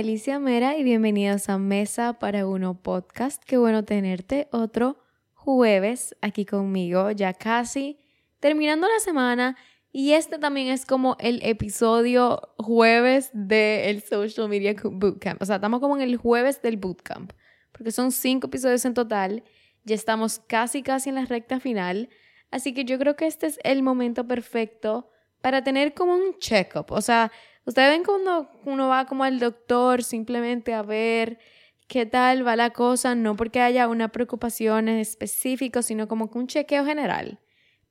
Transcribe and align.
Alicia 0.00 0.38
Mera 0.38 0.78
y 0.78 0.82
bienvenidos 0.82 1.50
a 1.50 1.58
Mesa 1.58 2.14
para 2.14 2.46
Uno 2.46 2.80
Podcast. 2.80 3.44
Qué 3.44 3.58
bueno 3.58 3.84
tenerte 3.84 4.48
otro 4.50 4.96
jueves 5.34 6.16
aquí 6.22 6.46
conmigo, 6.46 7.10
ya 7.10 7.34
casi 7.34 8.00
terminando 8.38 8.88
la 8.88 8.98
semana. 9.00 9.58
Y 9.92 10.12
este 10.12 10.38
también 10.38 10.68
es 10.68 10.86
como 10.86 11.18
el 11.20 11.40
episodio 11.42 12.40
jueves 12.56 13.28
del 13.34 14.02
Social 14.02 14.48
Media 14.48 14.74
Bootcamp. 14.82 15.42
O 15.42 15.44
sea, 15.44 15.56
estamos 15.56 15.80
como 15.80 15.96
en 15.96 16.02
el 16.02 16.16
jueves 16.16 16.62
del 16.62 16.78
Bootcamp, 16.78 17.32
porque 17.70 17.90
son 17.90 18.10
cinco 18.10 18.46
episodios 18.46 18.86
en 18.86 18.94
total. 18.94 19.44
Ya 19.84 19.96
estamos 19.96 20.38
casi, 20.38 20.82
casi 20.82 21.10
en 21.10 21.16
la 21.16 21.26
recta 21.26 21.60
final. 21.60 22.08
Así 22.50 22.72
que 22.72 22.86
yo 22.86 22.98
creo 22.98 23.16
que 23.16 23.26
este 23.26 23.48
es 23.48 23.60
el 23.64 23.82
momento 23.82 24.26
perfecto 24.26 25.10
para 25.42 25.62
tener 25.62 25.92
como 25.92 26.14
un 26.14 26.38
check-up. 26.38 26.86
O 26.88 27.02
sea, 27.02 27.30
ustedes 27.64 27.90
ven 27.90 28.04
cuando 28.04 28.50
uno 28.64 28.88
va 28.88 29.06
como 29.06 29.24
al 29.24 29.38
doctor 29.38 30.02
simplemente 30.02 30.74
a 30.74 30.82
ver 30.82 31.38
qué 31.86 32.06
tal 32.06 32.46
va 32.46 32.56
la 32.56 32.70
cosa, 32.70 33.14
no 33.14 33.36
porque 33.36 33.60
haya 33.60 33.88
una 33.88 34.08
preocupación 34.08 34.88
en 34.88 34.98
específico, 34.98 35.82
sino 35.82 36.06
como 36.06 36.30
que 36.30 36.38
un 36.38 36.46
chequeo 36.46 36.84
general. 36.84 37.40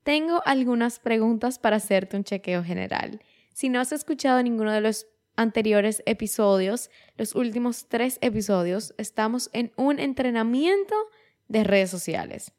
Tengo 0.02 0.42
algunas 0.46 0.98
preguntas 0.98 1.58
para 1.58 1.76
hacerte 1.76 2.16
un 2.16 2.24
chequeo 2.24 2.64
general. 2.64 3.20
Si 3.52 3.68
no 3.68 3.78
has 3.78 3.92
escuchado 3.92 4.42
ninguno 4.42 4.72
de 4.72 4.80
los 4.80 5.06
anteriores 5.36 6.02
episodios, 6.06 6.90
los 7.16 7.34
últimos 7.34 7.88
tres 7.88 8.18
episodios, 8.22 8.94
estamos 8.96 9.50
en 9.52 9.72
un 9.76 9.98
entrenamiento 9.98 10.94
de 11.48 11.64
redes 11.64 11.90
sociales. 11.90 12.52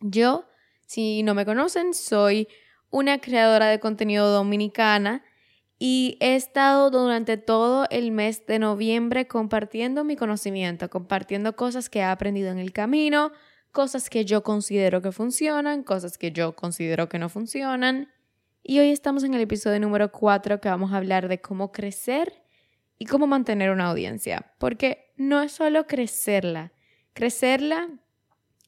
Yo, 0.00 0.46
si 0.86 1.22
no 1.22 1.34
me 1.34 1.44
conocen, 1.44 1.94
soy 1.94 2.48
una 2.90 3.18
creadora 3.18 3.66
de 3.66 3.78
contenido 3.78 4.30
dominicana 4.30 5.24
y 5.84 6.16
he 6.20 6.36
estado 6.36 6.92
durante 6.92 7.36
todo 7.36 7.88
el 7.90 8.12
mes 8.12 8.46
de 8.46 8.60
noviembre 8.60 9.26
compartiendo 9.26 10.04
mi 10.04 10.14
conocimiento, 10.14 10.88
compartiendo 10.88 11.56
cosas 11.56 11.90
que 11.90 11.98
he 11.98 12.04
aprendido 12.04 12.52
en 12.52 12.60
el 12.60 12.72
camino, 12.72 13.32
cosas 13.72 14.08
que 14.08 14.24
yo 14.24 14.44
considero 14.44 15.02
que 15.02 15.10
funcionan, 15.10 15.82
cosas 15.82 16.18
que 16.18 16.30
yo 16.30 16.54
considero 16.54 17.08
que 17.08 17.18
no 17.18 17.28
funcionan. 17.28 18.12
Y 18.62 18.78
hoy 18.78 18.90
estamos 18.92 19.24
en 19.24 19.34
el 19.34 19.40
episodio 19.40 19.80
número 19.80 20.12
4 20.12 20.60
que 20.60 20.68
vamos 20.68 20.92
a 20.92 20.98
hablar 20.98 21.26
de 21.26 21.40
cómo 21.40 21.72
crecer 21.72 22.44
y 22.96 23.06
cómo 23.06 23.26
mantener 23.26 23.72
una 23.72 23.86
audiencia. 23.86 24.52
Porque 24.58 25.12
no 25.16 25.42
es 25.42 25.50
solo 25.50 25.88
crecerla. 25.88 26.70
Crecerla 27.12 27.88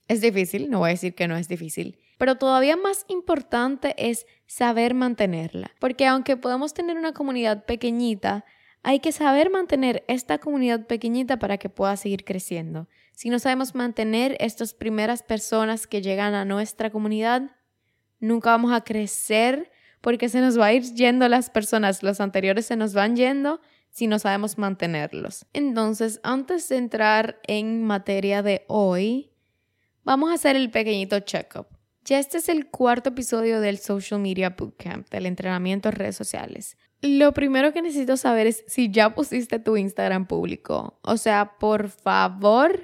es 0.09 0.21
difícil, 0.21 0.71
no 0.71 0.81
voy 0.81 0.91
a 0.91 0.93
decir 0.93 1.15
que 1.15 1.29
no 1.29 1.37
es 1.37 1.49
difícil, 1.49 1.99
pero 2.19 2.37
todavía 2.37 2.77
más 2.77 3.05
importante 3.09 3.95
es 3.97 4.27
saber 4.47 4.95
mantenerla, 4.95 5.71
porque 5.81 6.07
aunque 6.07 6.37
podemos 6.37 6.75
tener 6.75 6.97
una 6.97 7.13
comunidad 7.13 7.65
pequeñita, 7.65 8.45
hay 8.83 9.01
que 9.01 9.13
saber 9.13 9.51
mantener 9.51 10.05
esta 10.09 10.39
comunidad 10.39 10.87
pequeñita 10.87 11.39
para 11.39 11.57
que 11.57 11.71
pueda 11.71 11.97
seguir 11.97 12.25
creciendo. 12.25 12.87
Si 13.13 13.31
no 13.31 13.39
sabemos 13.39 13.75
mantener 13.75 14.37
estas 14.41 14.75
primeras 14.75 15.23
personas 15.23 15.87
que 15.87 16.03
llegan 16.03 16.35
a 16.35 16.45
nuestra 16.45 16.91
comunidad, 16.91 17.51
nunca 18.21 18.51
vamos 18.51 18.73
a 18.73 18.83
crecer 18.83 19.71
porque 20.03 20.29
se 20.29 20.43
nos 20.43 20.61
va 20.61 20.67
a 20.67 20.73
ir 20.75 20.83
yendo 20.83 21.27
las 21.29 21.49
personas, 21.49 22.03
los 22.03 22.21
anteriores 22.21 22.67
se 22.67 22.77
nos 22.77 22.93
van 22.93 23.17
yendo 23.17 23.61
si 23.89 24.07
no 24.07 24.19
sabemos 24.19 24.59
mantenerlos. 24.59 25.47
Entonces, 25.55 26.21
antes 26.23 26.69
de 26.69 26.77
entrar 26.77 27.41
en 27.47 27.83
materia 27.85 28.43
de 28.43 28.67
hoy, 28.69 29.31
vamos 30.05 30.31
a 30.31 30.35
hacer 30.35 30.57
el 30.57 30.71
pequeñito 30.71 31.21
check-up. 31.21 31.67
Ya 32.05 32.19
este 32.19 32.39
es 32.39 32.49
el 32.49 32.67
cuarto 32.67 33.11
episodio 33.11 33.61
del 33.61 33.79
Social 33.79 34.21
Media 34.21 34.51
Bootcamp, 34.51 35.09
del 35.09 35.27
entrenamiento 35.27 35.89
en 35.89 35.95
redes 35.95 36.17
sociales. 36.17 36.77
Lo 37.01 37.33
primero 37.33 37.73
que 37.73 37.83
necesito 37.83 38.17
saber 38.17 38.47
es 38.47 38.65
si 38.67 38.91
ya 38.91 39.15
pusiste 39.15 39.59
tu 39.59 39.77
Instagram 39.77 40.27
público. 40.27 40.99
O 41.03 41.17
sea, 41.17 41.57
por 41.59 41.89
favor, 41.89 42.81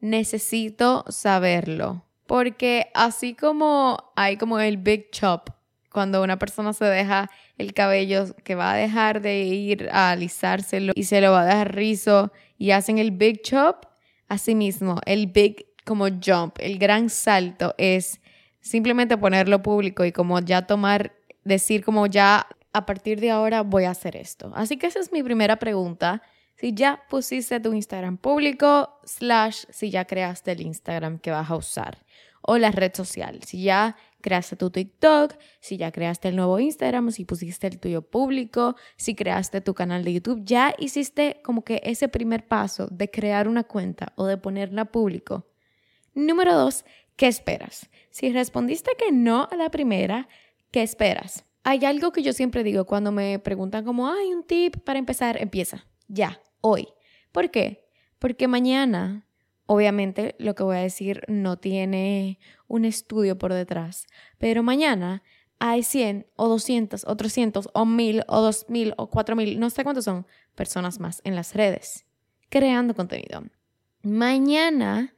necesito 0.00 1.04
saberlo. 1.08 2.04
Porque 2.26 2.90
así 2.94 3.34
como 3.34 4.12
hay 4.16 4.36
como 4.36 4.60
el 4.60 4.76
big 4.76 5.10
chop, 5.10 5.48
cuando 5.90 6.22
una 6.22 6.38
persona 6.38 6.74
se 6.74 6.84
deja 6.84 7.30
el 7.56 7.72
cabello 7.72 8.26
que 8.44 8.54
va 8.54 8.72
a 8.72 8.76
dejar 8.76 9.22
de 9.22 9.44
ir 9.44 9.88
a 9.90 10.10
alisárselo 10.10 10.92
y 10.94 11.04
se 11.04 11.22
lo 11.22 11.32
va 11.32 11.42
a 11.42 11.46
dejar 11.46 11.74
rizo 11.74 12.32
y 12.58 12.72
hacen 12.72 12.98
el 12.98 13.12
big 13.12 13.40
chop, 13.42 13.86
mismo 14.54 15.00
el 15.06 15.28
big 15.28 15.67
como 15.88 16.06
jump, 16.08 16.58
el 16.60 16.78
gran 16.78 17.08
salto 17.08 17.74
es 17.78 18.20
simplemente 18.60 19.16
ponerlo 19.16 19.62
público 19.62 20.04
y 20.04 20.12
como 20.12 20.38
ya 20.40 20.66
tomar, 20.66 21.14
decir 21.44 21.82
como 21.82 22.06
ya 22.06 22.46
a 22.74 22.84
partir 22.84 23.20
de 23.20 23.30
ahora 23.30 23.62
voy 23.62 23.84
a 23.84 23.90
hacer 23.92 24.14
esto. 24.14 24.52
Así 24.54 24.76
que 24.76 24.86
esa 24.86 25.00
es 25.00 25.10
mi 25.12 25.22
primera 25.22 25.56
pregunta. 25.56 26.20
Si 26.56 26.74
ya 26.74 27.02
pusiste 27.08 27.58
tu 27.60 27.72
Instagram 27.72 28.18
público, 28.18 28.98
slash, 29.04 29.64
si 29.70 29.88
ya 29.90 30.04
creaste 30.04 30.52
el 30.52 30.60
Instagram 30.60 31.20
que 31.20 31.30
vas 31.30 31.50
a 31.50 31.56
usar 31.56 32.04
o 32.42 32.58
la 32.58 32.70
red 32.70 32.92
social. 32.94 33.40
Si 33.44 33.62
ya 33.62 33.96
creaste 34.20 34.56
tu 34.56 34.70
TikTok, 34.70 35.36
si 35.60 35.78
ya 35.78 35.90
creaste 35.90 36.28
el 36.28 36.36
nuevo 36.36 36.58
Instagram, 36.58 37.12
si 37.12 37.24
pusiste 37.24 37.66
el 37.66 37.78
tuyo 37.78 38.02
público, 38.02 38.76
si 38.96 39.14
creaste 39.14 39.62
tu 39.62 39.72
canal 39.72 40.04
de 40.04 40.12
YouTube, 40.12 40.42
ya 40.44 40.74
hiciste 40.78 41.40
como 41.42 41.64
que 41.64 41.80
ese 41.82 42.08
primer 42.08 42.46
paso 42.46 42.88
de 42.90 43.10
crear 43.10 43.48
una 43.48 43.64
cuenta 43.64 44.12
o 44.16 44.26
de 44.26 44.36
ponerla 44.36 44.84
público. 44.84 45.46
Número 46.14 46.54
dos, 46.54 46.84
¿Qué 47.18 47.26
esperas? 47.26 47.90
Si 48.10 48.32
respondiste 48.32 48.92
que 48.96 49.10
no 49.10 49.48
a 49.50 49.56
la 49.56 49.72
primera, 49.72 50.28
¿qué 50.70 50.82
esperas? 50.82 51.44
Hay 51.64 51.84
algo 51.84 52.12
que 52.12 52.22
yo 52.22 52.32
siempre 52.32 52.62
digo 52.62 52.84
cuando 52.84 53.10
me 53.10 53.40
preguntan 53.40 53.84
como, 53.84 54.08
hay 54.08 54.32
un 54.32 54.44
tip 54.44 54.76
para 54.84 55.00
empezar, 55.00 55.42
empieza, 55.42 55.84
ya, 56.06 56.40
hoy. 56.60 56.86
¿Por 57.32 57.50
qué? 57.50 57.88
Porque 58.20 58.46
mañana, 58.46 59.26
obviamente 59.66 60.36
lo 60.38 60.54
que 60.54 60.62
voy 60.62 60.76
a 60.76 60.80
decir 60.80 61.24
no 61.26 61.58
tiene 61.58 62.38
un 62.68 62.84
estudio 62.84 63.36
por 63.36 63.52
detrás, 63.52 64.06
pero 64.38 64.62
mañana 64.62 65.24
hay 65.58 65.82
100 65.82 66.28
o 66.36 66.46
200 66.48 67.04
o 67.04 67.16
300 67.16 67.68
o 67.74 67.84
1000 67.84 68.22
o 68.28 68.40
2000 68.40 68.94
o 68.96 69.10
4000, 69.10 69.58
no 69.58 69.70
sé 69.70 69.82
cuántos 69.82 70.04
son, 70.04 70.24
personas 70.54 71.00
más 71.00 71.20
en 71.24 71.34
las 71.34 71.56
redes 71.56 72.04
creando 72.48 72.94
contenido. 72.94 73.42
Mañana 74.02 75.12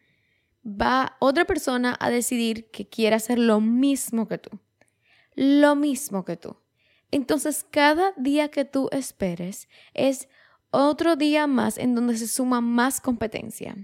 va 0.64 1.16
otra 1.20 1.44
persona 1.44 1.96
a 2.00 2.10
decidir 2.10 2.70
que 2.70 2.88
quiere 2.88 3.16
hacer 3.16 3.38
lo 3.38 3.60
mismo 3.60 4.28
que 4.28 4.38
tú. 4.38 4.50
Lo 5.34 5.76
mismo 5.76 6.24
que 6.24 6.36
tú. 6.36 6.56
Entonces, 7.10 7.64
cada 7.70 8.12
día 8.16 8.48
que 8.48 8.64
tú 8.64 8.88
esperes 8.92 9.68
es 9.94 10.28
otro 10.70 11.16
día 11.16 11.46
más 11.46 11.78
en 11.78 11.94
donde 11.94 12.16
se 12.16 12.28
suma 12.28 12.60
más 12.60 13.00
competencia. 13.00 13.76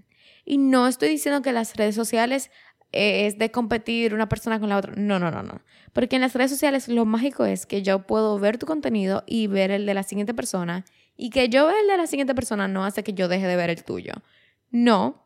Y 0.45 0.59
no 0.59 0.87
estoy 0.87 1.09
diciendo 1.09 1.43
que 1.43 1.53
las 1.53 1.77
redes 1.77 1.95
sociales 1.95 2.51
eh, 2.93 3.27
es 3.27 3.39
de 3.39 3.51
competir 3.51 4.15
una 4.15 4.29
persona 4.29 4.61
con 4.61 4.69
la 4.69 4.77
otra. 4.77 4.93
No, 4.97 5.19
no, 5.19 5.31
no, 5.31 5.43
no. 5.43 5.61
Porque 5.93 6.17
en 6.17 6.23
las 6.23 6.35
redes 6.35 6.51
sociales 6.51 6.89
lo 6.89 7.05
mágico 7.05 7.45
es 7.45 7.67
que 7.67 7.83
yo 7.83 8.07
puedo 8.07 8.39
ver 8.39 8.59
tu 8.59 8.67
contenido 8.67 9.25
y 9.27 9.49
ver 9.49 9.71
el 9.71 9.87
de 9.87 9.95
la 9.95 10.05
siguiente 10.05 10.35
persona. 10.35 10.85
Y 11.17 11.31
que 11.31 11.49
yo 11.49 11.67
vea 11.67 11.81
el 11.81 11.89
de 11.89 11.97
la 11.97 12.07
siguiente 12.07 12.35
persona 12.35 12.69
no 12.69 12.85
hace 12.85 13.03
que 13.03 13.15
yo 13.15 13.27
deje 13.29 13.47
de 13.47 13.57
ver 13.57 13.71
el 13.71 13.83
tuyo. 13.83 14.13
No, 14.71 15.26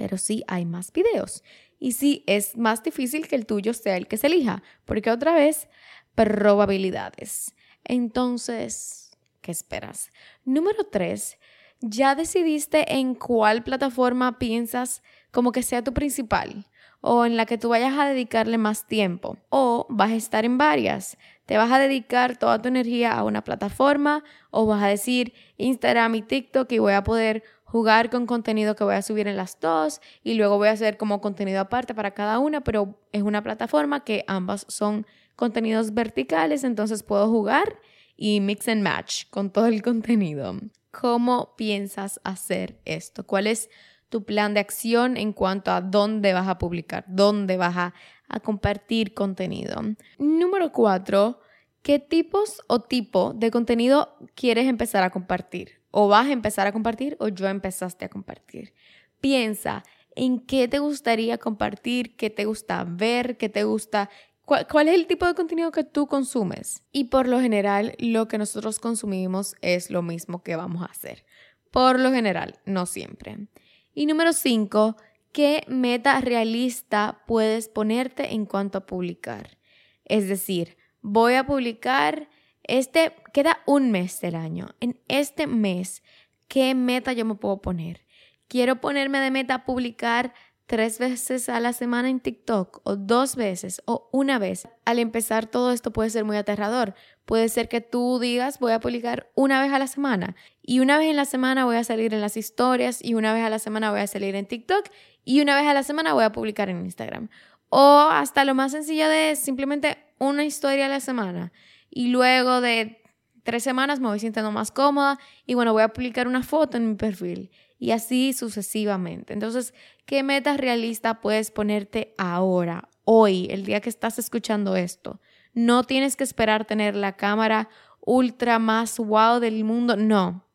pero 0.00 0.16
sí 0.16 0.42
hay 0.46 0.64
más 0.64 0.94
videos. 0.94 1.44
Y 1.78 1.92
sí 1.92 2.24
es 2.26 2.56
más 2.56 2.82
difícil 2.82 3.28
que 3.28 3.36
el 3.36 3.44
tuyo 3.44 3.74
sea 3.74 3.98
el 3.98 4.08
que 4.08 4.16
se 4.16 4.28
elija, 4.28 4.62
porque 4.86 5.10
otra 5.10 5.34
vez, 5.34 5.68
probabilidades. 6.14 7.54
Entonces, 7.84 9.10
¿qué 9.42 9.52
esperas? 9.52 10.08
Número 10.46 10.84
tres, 10.84 11.36
¿ya 11.82 12.14
decidiste 12.14 12.94
en 12.94 13.14
cuál 13.14 13.62
plataforma 13.62 14.38
piensas 14.38 15.02
como 15.32 15.52
que 15.52 15.62
sea 15.62 15.84
tu 15.84 15.92
principal? 15.92 16.64
o 17.02 17.24
en 17.24 17.36
la 17.36 17.46
que 17.46 17.58
tú 17.58 17.70
vayas 17.70 17.98
a 17.98 18.06
dedicarle 18.06 18.58
más 18.58 18.86
tiempo. 18.86 19.38
O 19.48 19.86
vas 19.88 20.10
a 20.10 20.16
estar 20.16 20.44
en 20.44 20.58
varias. 20.58 21.16
Te 21.46 21.56
vas 21.56 21.72
a 21.72 21.78
dedicar 21.78 22.36
toda 22.36 22.60
tu 22.60 22.68
energía 22.68 23.12
a 23.12 23.24
una 23.24 23.42
plataforma 23.42 24.22
o 24.50 24.66
vas 24.66 24.82
a 24.82 24.88
decir 24.88 25.32
Instagram 25.56 26.14
y 26.16 26.22
TikTok 26.22 26.70
y 26.72 26.78
voy 26.78 26.92
a 26.92 27.02
poder 27.02 27.42
jugar 27.70 28.10
con 28.10 28.26
contenido 28.26 28.74
que 28.74 28.82
voy 28.82 28.96
a 28.96 29.02
subir 29.02 29.28
en 29.28 29.36
las 29.36 29.60
dos 29.60 30.00
y 30.24 30.34
luego 30.34 30.58
voy 30.58 30.68
a 30.68 30.72
hacer 30.72 30.96
como 30.96 31.20
contenido 31.20 31.60
aparte 31.60 31.94
para 31.94 32.10
cada 32.12 32.40
una, 32.40 32.62
pero 32.62 32.98
es 33.12 33.22
una 33.22 33.42
plataforma 33.42 34.02
que 34.02 34.24
ambas 34.26 34.66
son 34.68 35.06
contenidos 35.36 35.94
verticales, 35.94 36.64
entonces 36.64 37.04
puedo 37.04 37.28
jugar 37.28 37.80
y 38.16 38.40
mix 38.40 38.66
and 38.68 38.82
match 38.82 39.26
con 39.30 39.50
todo 39.50 39.66
el 39.66 39.82
contenido. 39.82 40.56
¿Cómo 40.90 41.54
piensas 41.56 42.20
hacer 42.24 42.80
esto? 42.84 43.24
¿Cuál 43.24 43.46
es 43.46 43.70
tu 44.08 44.24
plan 44.24 44.52
de 44.52 44.60
acción 44.60 45.16
en 45.16 45.32
cuanto 45.32 45.70
a 45.70 45.80
dónde 45.80 46.32
vas 46.32 46.48
a 46.48 46.58
publicar, 46.58 47.04
dónde 47.06 47.56
vas 47.56 47.76
a, 47.76 47.94
a 48.28 48.40
compartir 48.40 49.14
contenido? 49.14 49.80
Número 50.18 50.72
cuatro, 50.72 51.40
¿qué 51.82 51.98
tipos 51.98 52.62
o 52.66 52.80
tipo 52.80 53.32
de 53.34 53.50
contenido 53.50 54.16
quieres 54.34 54.66
empezar 54.66 55.02
a 55.02 55.10
compartir? 55.10 55.80
O 55.90 56.08
vas 56.08 56.28
a 56.28 56.32
empezar 56.32 56.66
a 56.66 56.72
compartir 56.72 57.16
o 57.20 57.28
yo 57.28 57.48
empezaste 57.48 58.04
a 58.04 58.08
compartir. 58.08 58.74
Piensa 59.20 59.82
en 60.14 60.40
qué 60.40 60.68
te 60.68 60.78
gustaría 60.78 61.38
compartir, 61.38 62.16
qué 62.16 62.30
te 62.30 62.44
gusta 62.44 62.84
ver, 62.84 63.36
qué 63.36 63.48
te 63.48 63.64
gusta, 63.64 64.10
cuál, 64.44 64.88
es 64.88 64.94
el 64.94 65.06
tipo 65.06 65.26
de 65.26 65.34
contenido 65.34 65.70
que 65.70 65.84
tú 65.84 66.06
consumes. 66.06 66.82
Y 66.92 67.04
por 67.04 67.28
lo 67.28 67.40
general 67.40 67.94
lo 67.98 68.28
que 68.28 68.38
nosotros 68.38 68.78
consumimos 68.78 69.54
es 69.60 69.90
lo 69.90 70.02
mismo 70.02 70.42
que 70.42 70.56
vamos 70.56 70.82
a 70.82 70.86
hacer. 70.86 71.24
por 71.70 72.00
lo 72.00 72.10
general, 72.10 72.58
no 72.64 72.84
siempre. 72.84 73.46
Y 73.94 74.06
número 74.06 74.32
5, 74.32 74.96
¿qué 75.32 75.62
meta 75.68 76.20
realista 76.20 77.22
puedes 77.28 77.68
ponerte 77.68 78.34
en 78.34 78.44
cuanto 78.44 78.78
a 78.78 78.86
publicar? 78.86 79.56
Es 80.04 80.28
decir, 80.28 80.76
voy 81.02 81.34
a 81.34 81.46
publicar 81.46 82.28
este, 82.62 83.12
queda 83.32 83.58
un 83.66 83.90
mes 83.90 84.20
del 84.20 84.34
año. 84.34 84.68
En 84.80 85.00
este 85.08 85.46
mes, 85.46 86.02
¿qué 86.48 86.74
meta 86.74 87.12
yo 87.12 87.24
me 87.24 87.34
puedo 87.34 87.60
poner? 87.60 88.04
Quiero 88.48 88.80
ponerme 88.80 89.20
de 89.20 89.30
meta 89.30 89.64
publicar 89.64 90.34
tres 90.70 91.00
veces 91.00 91.48
a 91.48 91.58
la 91.58 91.72
semana 91.72 92.08
en 92.08 92.20
TikTok 92.20 92.80
o 92.84 92.94
dos 92.94 93.34
veces 93.34 93.82
o 93.86 94.08
una 94.12 94.38
vez. 94.38 94.68
Al 94.84 95.00
empezar 95.00 95.46
todo 95.46 95.72
esto 95.72 95.92
puede 95.92 96.10
ser 96.10 96.24
muy 96.24 96.36
aterrador. 96.36 96.94
Puede 97.24 97.48
ser 97.48 97.68
que 97.68 97.80
tú 97.80 98.20
digas 98.20 98.60
voy 98.60 98.70
a 98.70 98.78
publicar 98.78 99.32
una 99.34 99.60
vez 99.60 99.72
a 99.72 99.80
la 99.80 99.88
semana 99.88 100.36
y 100.62 100.78
una 100.78 100.96
vez 100.96 101.10
en 101.10 101.16
la 101.16 101.24
semana 101.24 101.64
voy 101.64 101.74
a 101.74 101.82
salir 101.82 102.14
en 102.14 102.20
las 102.20 102.36
historias 102.36 103.04
y 103.04 103.14
una 103.14 103.32
vez 103.32 103.42
a 103.42 103.50
la 103.50 103.58
semana 103.58 103.90
voy 103.90 103.98
a 103.98 104.06
salir 104.06 104.36
en 104.36 104.46
TikTok 104.46 104.86
y 105.24 105.40
una 105.40 105.56
vez 105.56 105.66
a 105.66 105.74
la 105.74 105.82
semana 105.82 106.14
voy 106.14 106.22
a 106.22 106.30
publicar 106.30 106.68
en 106.68 106.84
Instagram. 106.84 107.30
O 107.68 108.08
hasta 108.10 108.44
lo 108.44 108.54
más 108.54 108.70
sencillo 108.70 109.08
de 109.08 109.34
simplemente 109.34 109.98
una 110.20 110.44
historia 110.44 110.86
a 110.86 110.88
la 110.88 111.00
semana 111.00 111.52
y 111.90 112.08
luego 112.08 112.60
de 112.60 113.02
tres 113.42 113.64
semanas 113.64 113.98
me 113.98 114.06
voy 114.06 114.20
sintiendo 114.20 114.52
más 114.52 114.70
cómoda 114.70 115.18
y 115.46 115.54
bueno, 115.54 115.72
voy 115.72 115.82
a 115.82 115.92
publicar 115.92 116.28
una 116.28 116.44
foto 116.44 116.76
en 116.76 116.90
mi 116.90 116.94
perfil 116.94 117.50
y 117.78 117.90
así 117.90 118.32
sucesivamente. 118.32 119.32
Entonces, 119.32 119.74
¿qué 120.04 120.22
metas 120.22 120.58
realistas 120.58 121.16
puedes 121.20 121.50
ponerte 121.50 122.14
ahora, 122.18 122.88
hoy, 123.04 123.48
el 123.50 123.64
día 123.64 123.80
que 123.80 123.88
estás 123.88 124.18
escuchando 124.18 124.76
esto? 124.76 125.20
No 125.54 125.82
tienes 125.84 126.14
que 126.14 126.24
esperar 126.24 126.66
tener 126.66 126.94
la 126.94 127.16
cámara 127.16 127.68
ultra 128.00 128.58
más 128.58 128.98
wow 128.98 129.40
del 129.40 129.64
mundo, 129.64 129.96
no. 129.96 130.46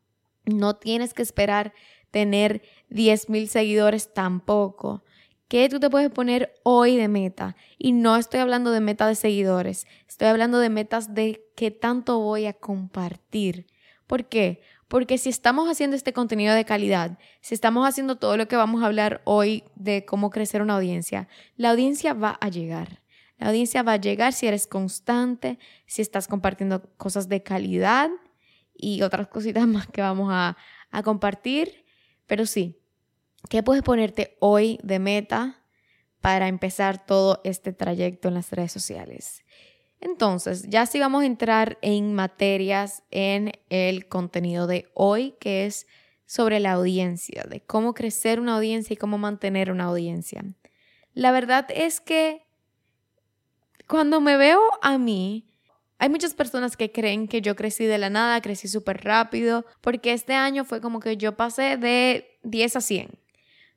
No 0.44 0.76
tienes 0.76 1.12
que 1.12 1.22
esperar 1.22 1.74
tener 2.12 2.62
10.000 2.90 3.48
seguidores 3.48 4.14
tampoco. 4.14 5.02
¿Qué 5.48 5.68
tú 5.68 5.78
te 5.78 5.90
puedes 5.90 6.10
poner 6.10 6.54
hoy 6.64 6.96
de 6.96 7.06
meta? 7.06 7.54
Y 7.78 7.92
no 7.92 8.16
estoy 8.16 8.40
hablando 8.40 8.72
de 8.72 8.80
meta 8.80 9.06
de 9.06 9.14
seguidores, 9.14 9.86
estoy 10.08 10.26
hablando 10.26 10.58
de 10.58 10.70
metas 10.70 11.14
de 11.14 11.44
qué 11.54 11.70
tanto 11.70 12.18
voy 12.18 12.46
a 12.46 12.52
compartir. 12.52 13.66
¿Por 14.08 14.24
qué? 14.24 14.60
Porque 14.88 15.18
si 15.18 15.28
estamos 15.28 15.68
haciendo 15.68 15.94
este 15.94 16.12
contenido 16.12 16.52
de 16.52 16.64
calidad, 16.64 17.18
si 17.40 17.54
estamos 17.54 17.86
haciendo 17.86 18.16
todo 18.16 18.36
lo 18.36 18.48
que 18.48 18.56
vamos 18.56 18.82
a 18.82 18.86
hablar 18.86 19.22
hoy 19.24 19.62
de 19.76 20.04
cómo 20.04 20.30
crecer 20.30 20.62
una 20.62 20.74
audiencia, 20.74 21.28
la 21.56 21.70
audiencia 21.70 22.12
va 22.12 22.38
a 22.40 22.48
llegar. 22.48 23.02
La 23.38 23.48
audiencia 23.48 23.84
va 23.84 23.92
a 23.92 24.00
llegar 24.00 24.32
si 24.32 24.48
eres 24.48 24.66
constante, 24.66 25.60
si 25.86 26.02
estás 26.02 26.26
compartiendo 26.26 26.82
cosas 26.96 27.28
de 27.28 27.44
calidad 27.44 28.10
y 28.74 29.02
otras 29.02 29.28
cositas 29.28 29.66
más 29.68 29.86
que 29.86 30.02
vamos 30.02 30.28
a, 30.32 30.56
a 30.90 31.02
compartir. 31.04 31.84
Pero 32.26 32.46
sí, 32.46 32.80
¿Qué 33.48 33.62
puedes 33.62 33.82
ponerte 33.82 34.36
hoy 34.40 34.78
de 34.82 34.98
meta 34.98 35.62
para 36.20 36.48
empezar 36.48 37.06
todo 37.06 37.40
este 37.44 37.72
trayecto 37.72 38.28
en 38.28 38.34
las 38.34 38.50
redes 38.50 38.72
sociales? 38.72 39.44
Entonces, 40.00 40.64
ya 40.68 40.84
sí 40.86 40.98
vamos 40.98 41.22
a 41.22 41.26
entrar 41.26 41.78
en 41.80 42.14
materias 42.14 43.04
en 43.10 43.52
el 43.70 44.08
contenido 44.08 44.66
de 44.66 44.90
hoy, 44.94 45.34
que 45.40 45.66
es 45.66 45.86
sobre 46.26 46.58
la 46.58 46.72
audiencia, 46.72 47.44
de 47.48 47.60
cómo 47.60 47.94
crecer 47.94 48.40
una 48.40 48.56
audiencia 48.56 48.94
y 48.94 48.96
cómo 48.96 49.16
mantener 49.16 49.70
una 49.70 49.84
audiencia. 49.84 50.44
La 51.14 51.30
verdad 51.30 51.66
es 51.70 52.00
que 52.00 52.46
cuando 53.86 54.20
me 54.20 54.36
veo 54.36 54.60
a 54.82 54.98
mí, 54.98 55.48
hay 55.98 56.08
muchas 56.08 56.34
personas 56.34 56.76
que 56.76 56.90
creen 56.90 57.28
que 57.28 57.40
yo 57.40 57.54
crecí 57.54 57.84
de 57.84 57.98
la 57.98 58.10
nada, 58.10 58.40
crecí 58.40 58.66
súper 58.68 59.04
rápido, 59.04 59.64
porque 59.80 60.12
este 60.12 60.34
año 60.34 60.64
fue 60.64 60.80
como 60.80 61.00
que 61.00 61.16
yo 61.16 61.36
pasé 61.36 61.76
de 61.76 62.38
10 62.42 62.76
a 62.76 62.80
100. 62.80 63.25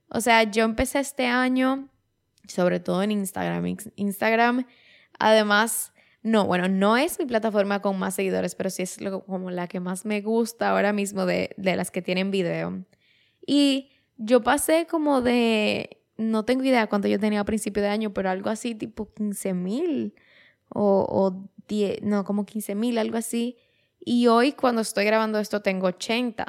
O 0.10 0.22
sea, 0.22 0.44
yo 0.44 0.64
empecé 0.64 1.00
este 1.00 1.28
año, 1.28 1.90
sobre 2.48 2.80
todo 2.80 3.04
en 3.04 3.12
Instagram. 3.12 3.78
Instagram, 3.96 4.66
además, 5.20 5.94
no, 6.22 6.46
bueno, 6.46 6.68
no 6.68 6.98
es 6.98 7.20
mi 7.20 7.26
plataforma 7.26 7.82
con 7.82 7.98
más 7.98 8.16
seguidores, 8.16 8.56
pero 8.56 8.70
sí 8.70 8.84
es 8.84 8.98
como 9.26 9.52
la 9.52 9.68
que 9.68 9.80
más 9.80 10.06
me 10.06 10.22
gusta 10.22 10.72
ahora 10.72 10.94
mismo 10.94 11.26
de, 11.26 11.56
las 11.58 11.92
que 11.92 12.02
tienen 12.02 12.32
video. 12.32 12.84
Y 13.46 13.92
yo 14.18 14.42
pasé 14.42 14.88
como 14.90 15.22
de, 15.22 16.02
no 16.18 16.44
tengo 16.44 16.64
idea 16.64 16.88
cuánto 16.88 17.08
yo 17.08 17.20
tenía 17.20 17.42
a 17.42 17.46
principio 17.46 17.82
de 17.82 17.90
año, 17.90 18.14
pero 18.14 18.30
algo 18.30 18.50
así 18.50 18.76
tipo 18.76 19.14
15 19.14 19.54
mil 19.54 20.14
o, 20.70 21.06
o 21.10 21.50
10, 21.68 22.02
no, 22.02 22.26
como 22.26 22.46
15 22.46 22.76
mil, 22.76 22.98
algo 22.98 23.18
así. 23.18 23.58
Y 24.00 24.28
hoy 24.28 24.54
cuando 24.54 24.82
estoy 24.82 25.06
grabando 25.06 25.40
esto 25.40 25.62
tengo 25.62 25.88
80. 25.88 26.46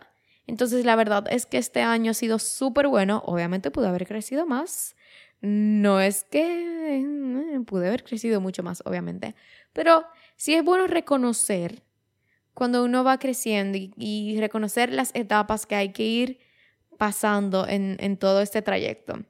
Entonces, 0.51 0.85
la 0.85 0.97
verdad 0.97 1.25
es 1.31 1.47
que 1.47 1.59
este 1.59 1.81
año 1.81 2.11
ha 2.11 2.15
sido 2.15 2.41
súper 2.41 2.89
bueno. 2.89 3.23
Obviamente 3.25 3.71
pude 3.71 3.87
haber 3.87 4.05
crecido 4.05 4.47
más. 4.47 4.97
No 5.41 6.01
es 6.01 6.25
que 6.25 6.99
eh, 6.99 7.61
pude 7.65 7.87
haber 7.87 8.03
crecido 8.03 8.41
mucho 8.41 8.65
más, 8.65 8.83
obviamente. 8.85 9.37
Pero 9.73 10.05
sí 10.35 10.55
es 10.55 10.65
bueno 10.65 10.89
reconocer 10.89 11.85
cuando 12.53 12.85
uno 12.85 13.05
va 13.05 13.21
creciendo 13.21 13.79
y, 13.79 14.37
reconocer 14.41 14.93
las 14.93 15.15
etapas 15.15 15.67
que 15.67 15.77
hay 15.77 15.93
que 15.93 16.03
ir 16.03 16.41
pasando 16.99 17.69
en, 17.69 17.97
en 18.01 18.17
todo 18.17 18.41
este 18.41 18.61
trayecto. 18.61 19.21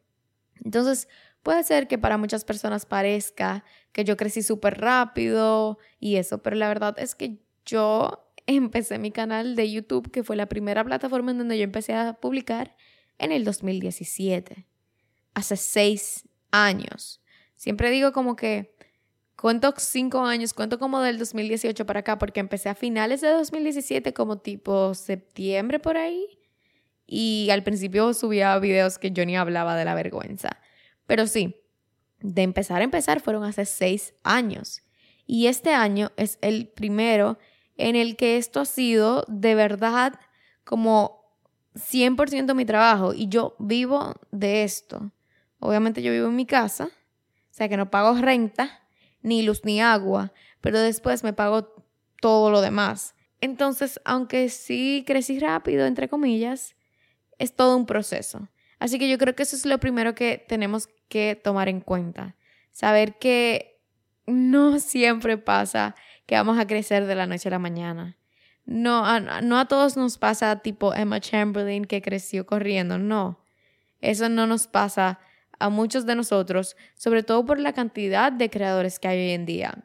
Entonces, 0.64 1.06
puede 1.42 1.62
ser 1.64 1.86
que 1.86 1.98
para 1.98 2.16
muchas 2.16 2.46
personas 2.46 2.86
parezca 2.86 3.62
que 3.92 4.04
yo 4.04 4.16
crecí 4.16 4.42
súper 4.42 4.80
rápido 4.80 5.78
y 5.98 6.16
eso, 6.16 6.38
pero 6.42 6.56
la 6.56 6.68
verdad 6.68 6.94
es 6.98 7.14
que 7.14 7.42
yo 7.66 8.29
empecé 8.46 8.98
mi 8.98 9.10
canal 9.10 9.56
de 9.56 9.70
YouTube, 9.70 10.10
que 10.10 10.22
fue 10.22 10.36
la 10.36 10.46
primera 10.46 10.84
plataforma 10.84 11.30
en 11.30 11.38
donde 11.38 11.58
yo 11.58 11.64
empecé 11.64 11.94
a 11.94 12.14
publicar 12.14 12.76
en 13.18 13.32
el 13.32 13.44
2017, 13.44 14.66
hace 15.34 15.56
seis 15.56 16.28
años. 16.50 17.20
Siempre 17.56 17.90
digo 17.90 18.12
como 18.12 18.36
que 18.36 18.74
cuento 19.36 19.74
cinco 19.76 20.20
años, 20.20 20.54
cuento 20.54 20.78
como 20.78 21.00
del 21.00 21.18
2018 21.18 21.86
para 21.86 22.00
acá, 22.00 22.18
porque 22.18 22.40
empecé 22.40 22.68
a 22.68 22.74
finales 22.74 23.20
de 23.20 23.28
2017, 23.28 24.12
como 24.12 24.38
tipo 24.38 24.94
septiembre 24.94 25.78
por 25.78 25.96
ahí. 25.96 26.38
Y 27.06 27.48
al 27.50 27.62
principio 27.62 28.14
subía 28.14 28.58
videos 28.58 28.98
que 28.98 29.10
yo 29.10 29.26
ni 29.26 29.36
hablaba 29.36 29.76
de 29.76 29.84
la 29.84 29.94
vergüenza. 29.94 30.60
Pero 31.06 31.26
sí, 31.26 31.56
de 32.20 32.42
empezar 32.42 32.80
a 32.80 32.84
empezar 32.84 33.20
fueron 33.20 33.44
hace 33.44 33.64
seis 33.64 34.14
años. 34.22 34.82
Y 35.26 35.46
este 35.46 35.70
año 35.72 36.12
es 36.16 36.38
el 36.40 36.68
primero 36.68 37.38
en 37.88 37.96
el 37.96 38.16
que 38.16 38.36
esto 38.36 38.60
ha 38.60 38.64
sido 38.64 39.24
de 39.28 39.54
verdad 39.54 40.18
como 40.64 41.20
100% 41.74 42.54
mi 42.54 42.64
trabajo 42.64 43.14
y 43.14 43.28
yo 43.28 43.56
vivo 43.58 44.14
de 44.30 44.64
esto. 44.64 45.12
Obviamente 45.58 46.02
yo 46.02 46.12
vivo 46.12 46.28
en 46.28 46.36
mi 46.36 46.46
casa, 46.46 46.86
o 46.86 47.52
sea 47.52 47.68
que 47.68 47.76
no 47.76 47.90
pago 47.90 48.14
renta, 48.14 48.80
ni 49.22 49.42
luz 49.42 49.64
ni 49.64 49.80
agua, 49.80 50.32
pero 50.60 50.80
después 50.80 51.22
me 51.22 51.32
pago 51.32 51.74
todo 52.20 52.50
lo 52.50 52.60
demás. 52.60 53.14
Entonces, 53.40 54.00
aunque 54.04 54.48
sí 54.48 55.04
crecí 55.06 55.38
rápido, 55.38 55.86
entre 55.86 56.08
comillas, 56.08 56.76
es 57.38 57.54
todo 57.54 57.76
un 57.76 57.86
proceso. 57.86 58.48
Así 58.78 58.98
que 58.98 59.08
yo 59.08 59.18
creo 59.18 59.34
que 59.34 59.42
eso 59.42 59.56
es 59.56 59.66
lo 59.66 59.78
primero 59.78 60.14
que 60.14 60.44
tenemos 60.46 60.88
que 61.08 61.40
tomar 61.42 61.68
en 61.68 61.80
cuenta. 61.80 62.36
Saber 62.70 63.18
que 63.18 63.80
no 64.26 64.78
siempre 64.78 65.38
pasa 65.38 65.94
que 66.30 66.36
vamos 66.36 66.60
a 66.60 66.66
crecer 66.68 67.06
de 67.06 67.16
la 67.16 67.26
noche 67.26 67.48
a 67.48 67.50
la 67.50 67.58
mañana. 67.58 68.16
No 68.64 69.04
a, 69.04 69.18
no 69.18 69.58
a 69.58 69.64
todos 69.64 69.96
nos 69.96 70.16
pasa 70.16 70.60
tipo 70.60 70.94
Emma 70.94 71.18
Chamberlain 71.18 71.86
que 71.86 72.00
creció 72.00 72.46
corriendo, 72.46 72.98
no. 72.98 73.40
Eso 74.00 74.28
no 74.28 74.46
nos 74.46 74.68
pasa 74.68 75.18
a 75.58 75.70
muchos 75.70 76.06
de 76.06 76.14
nosotros, 76.14 76.76
sobre 76.94 77.24
todo 77.24 77.44
por 77.44 77.58
la 77.58 77.72
cantidad 77.72 78.30
de 78.30 78.48
creadores 78.48 79.00
que 79.00 79.08
hay 79.08 79.18
hoy 79.18 79.30
en 79.32 79.44
día. 79.44 79.82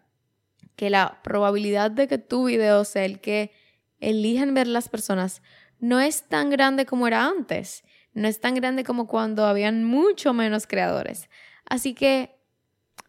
Que 0.75 0.91
la 0.91 1.19
probabilidad 1.23 1.89
de 1.89 2.07
que 2.07 2.19
tu 2.19 2.45
video 2.45 2.85
sea 2.85 3.05
el 3.05 3.21
que 3.21 3.51
elijan 3.99 4.53
ver 4.53 4.67
las 4.67 4.87
personas 4.87 5.41
no 5.79 5.99
es 5.99 6.29
tan 6.29 6.51
grande 6.51 6.85
como 6.85 7.07
era 7.07 7.25
antes. 7.25 7.83
No 8.13 8.27
es 8.27 8.39
tan 8.39 8.53
grande 8.53 8.83
como 8.83 9.07
cuando 9.07 9.47
habían 9.47 9.83
mucho 9.83 10.31
menos 10.31 10.67
creadores. 10.67 11.27
Así 11.65 11.95
que 11.95 12.37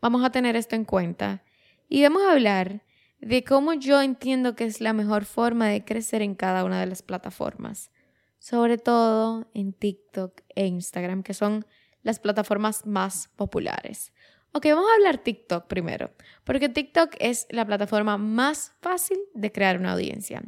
vamos 0.00 0.24
a 0.24 0.30
tener 0.30 0.56
esto 0.56 0.74
en 0.74 0.86
cuenta. 0.86 1.42
Y 1.86 2.02
vamos 2.02 2.22
a 2.22 2.32
hablar 2.32 2.85
de 3.26 3.42
cómo 3.42 3.72
yo 3.72 4.00
entiendo 4.00 4.54
que 4.54 4.64
es 4.64 4.80
la 4.80 4.92
mejor 4.92 5.24
forma 5.24 5.66
de 5.66 5.84
crecer 5.84 6.22
en 6.22 6.36
cada 6.36 6.62
una 6.62 6.78
de 6.78 6.86
las 6.86 7.02
plataformas, 7.02 7.90
sobre 8.38 8.78
todo 8.78 9.50
en 9.52 9.72
TikTok 9.72 10.42
e 10.54 10.66
Instagram, 10.66 11.24
que 11.24 11.34
son 11.34 11.66
las 12.04 12.20
plataformas 12.20 12.86
más 12.86 13.28
populares. 13.34 14.12
Ok, 14.52 14.66
vamos 14.66 14.88
a 14.88 14.94
hablar 14.94 15.18
TikTok 15.18 15.66
primero, 15.66 16.12
porque 16.44 16.68
TikTok 16.68 17.16
es 17.18 17.48
la 17.50 17.66
plataforma 17.66 18.16
más 18.16 18.74
fácil 18.80 19.18
de 19.34 19.50
crear 19.50 19.76
una 19.76 19.94
audiencia. 19.94 20.44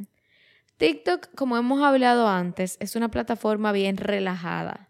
TikTok, 0.77 1.35
como 1.35 1.57
hemos 1.57 1.81
hablado 1.83 2.29
antes, 2.29 2.77
es 2.79 2.95
una 2.95 3.11
plataforma 3.11 3.73
bien 3.73 3.97
relajada 3.97 4.88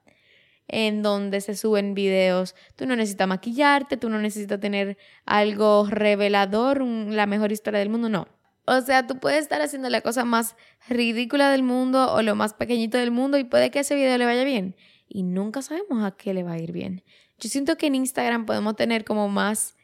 en 0.70 1.02
donde 1.02 1.42
se 1.42 1.56
suben 1.56 1.94
videos. 1.94 2.56
Tú 2.76 2.86
no 2.86 2.96
necesitas 2.96 3.28
maquillarte, 3.28 3.98
tú 3.98 4.10
no 4.10 4.20
necesitas 4.20 4.60
tener 4.60 4.98
algo 5.26 5.88
revelador, 5.90 6.82
la 6.84 7.26
mejor 7.26 7.52
historia 7.52 7.80
del 7.80 7.90
mundo, 7.90 8.08
no. 8.08 8.28
O 8.66 8.82
sea, 8.82 9.08
tú 9.08 9.18
puedes 9.20 9.42
estar 9.42 9.62
haciendo 9.64 9.90
la 9.90 10.02
cosa 10.02 10.26
más 10.26 10.56
ridícula 10.88 11.50
del 11.52 11.64
mundo 11.64 12.14
o 12.14 12.22
lo 12.22 12.36
más 12.36 12.54
pequeñito 12.54 13.00
del 13.00 13.10
mundo 13.10 13.40
y 13.40 13.44
puede 13.44 13.72
que 13.72 13.80
ese 13.80 13.96
video 13.96 14.16
le 14.18 14.26
vaya 14.26 14.44
bien. 14.44 14.76
Y 15.08 15.24
nunca 15.24 15.64
sabemos 15.64 16.04
a 16.04 16.12
qué 16.12 16.36
le 16.36 16.44
va 16.44 16.54
a 16.54 16.60
ir 16.60 16.72
bien. 16.72 17.04
Yo 17.40 17.50
siento 17.50 17.78
que 17.78 17.88
en 17.88 17.96
Instagram 17.96 18.46
podemos 18.46 18.76
tener 18.76 19.06
como 19.06 19.28
más, 19.28 19.76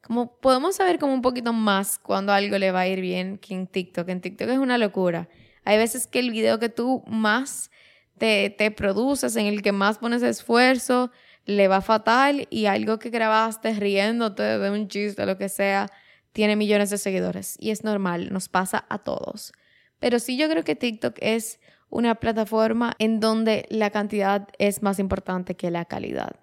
como 0.00 0.38
podemos 0.38 0.76
saber 0.76 1.00
como 1.00 1.12
un 1.12 1.22
poquito 1.22 1.52
más 1.52 1.98
cuando 1.98 2.32
algo 2.32 2.56
le 2.56 2.70
va 2.70 2.80
a 2.80 2.86
ir 2.86 3.00
bien 3.00 3.36
que 3.36 3.54
en 3.54 3.66
TikTok. 3.66 4.08
En 4.08 4.20
TikTok 4.20 4.48
es 4.48 4.58
una 4.58 4.78
locura. 4.78 5.28
Hay 5.64 5.76
veces 5.76 6.06
que 6.06 6.20
el 6.20 6.30
video 6.30 6.60
que 6.60 6.68
tú 6.68 7.02
más 7.08 7.72
te, 8.20 8.50
te 8.50 8.70
produces, 8.70 9.34
en 9.34 9.46
el 9.46 9.62
que 9.62 9.72
más 9.72 9.98
pones 9.98 10.22
esfuerzo, 10.22 11.10
le 11.46 11.68
va 11.68 11.80
fatal 11.80 12.46
y 12.50 12.66
algo 12.66 12.98
que 12.98 13.08
grabaste 13.08 13.72
riéndote 13.72 14.42
de 14.42 14.70
un 14.70 14.88
chiste, 14.88 15.24
lo 15.24 15.38
que 15.38 15.48
sea, 15.48 15.88
tiene 16.32 16.54
millones 16.54 16.90
de 16.90 16.98
seguidores. 16.98 17.56
Y 17.58 17.70
es 17.70 17.82
normal, 17.82 18.30
nos 18.30 18.50
pasa 18.50 18.84
a 18.90 18.98
todos. 18.98 19.52
Pero 19.98 20.18
sí 20.18 20.36
yo 20.36 20.48
creo 20.50 20.64
que 20.64 20.76
TikTok 20.76 21.16
es 21.20 21.60
una 21.88 22.16
plataforma 22.16 22.94
en 22.98 23.20
donde 23.20 23.64
la 23.70 23.88
cantidad 23.90 24.48
es 24.58 24.82
más 24.82 24.98
importante 24.98 25.56
que 25.56 25.70
la 25.70 25.86
calidad. 25.86 26.36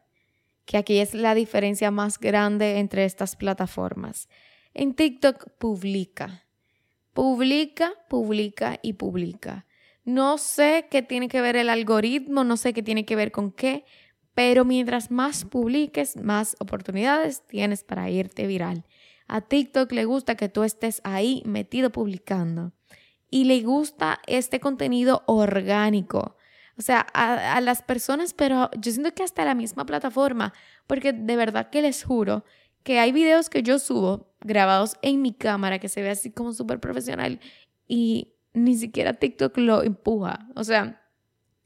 Que 0.65 0.77
aquí 0.77 0.97
es 0.97 1.13
la 1.13 1.35
diferencia 1.35 1.91
más 1.91 2.19
grande 2.19 2.79
entre 2.79 3.05
estas 3.05 3.35
plataformas. 3.35 4.27
En 4.73 4.95
TikTok 4.95 5.51
publica. 5.59 6.43
Publica, 7.13 7.93
publica 8.09 8.79
y 8.81 8.93
publica. 8.93 9.66
No 10.07 10.37
sé 10.37 10.87
qué 10.89 11.01
tiene 11.01 11.27
que 11.27 11.41
ver 11.41 11.57
el 11.57 11.67
algoritmo, 11.67 12.45
no 12.45 12.55
sé 12.55 12.71
qué 12.71 12.81
tiene 12.81 13.03
que 13.03 13.17
ver 13.17 13.33
con 13.33 13.51
qué, 13.51 13.83
pero 14.33 14.63
mientras 14.63 15.11
más 15.11 15.43
publiques, 15.43 16.15
más 16.15 16.55
oportunidades 16.59 17.45
tienes 17.45 17.83
para 17.83 18.09
irte 18.09 18.47
viral. 18.47 18.85
A 19.27 19.41
TikTok 19.41 19.91
le 19.91 20.05
gusta 20.05 20.35
que 20.35 20.47
tú 20.47 20.63
estés 20.63 21.01
ahí 21.03 21.43
metido 21.45 21.91
publicando 21.91 22.71
y 23.29 23.43
le 23.43 23.59
gusta 23.63 24.21
este 24.27 24.61
contenido 24.61 25.23
orgánico. 25.27 26.37
O 26.77 26.81
sea, 26.81 27.01
a, 27.13 27.59
las 27.59 27.81
personas, 27.81 28.33
pero 28.33 28.69
yo 28.79 28.93
siento 28.93 29.13
que 29.13 29.23
hasta 29.23 29.43
la 29.43 29.55
misma 29.55 29.85
plataforma, 29.85 30.53
porque 30.87 31.11
de 31.11 31.35
verdad 31.35 31.69
que 31.69 31.81
les 31.81 32.05
juro 32.05 32.45
que 32.83 32.99
hay 32.99 33.11
videos 33.11 33.49
que 33.49 33.61
yo 33.61 33.77
subo 33.77 34.33
grabados 34.39 34.95
en 35.01 35.21
mi 35.21 35.33
cámara 35.33 35.79
que 35.79 35.89
se 35.89 36.01
ve 36.01 36.11
así 36.11 36.31
como 36.31 36.53
súper 36.53 36.79
profesional 36.79 37.41
y 37.89 38.36
ni 38.57 38.75
siquiera 38.75 39.13
TikTok 39.13 39.57
lo 39.57 39.83
empuja. 39.83 40.47
O 40.55 40.63
sea, 40.63 41.01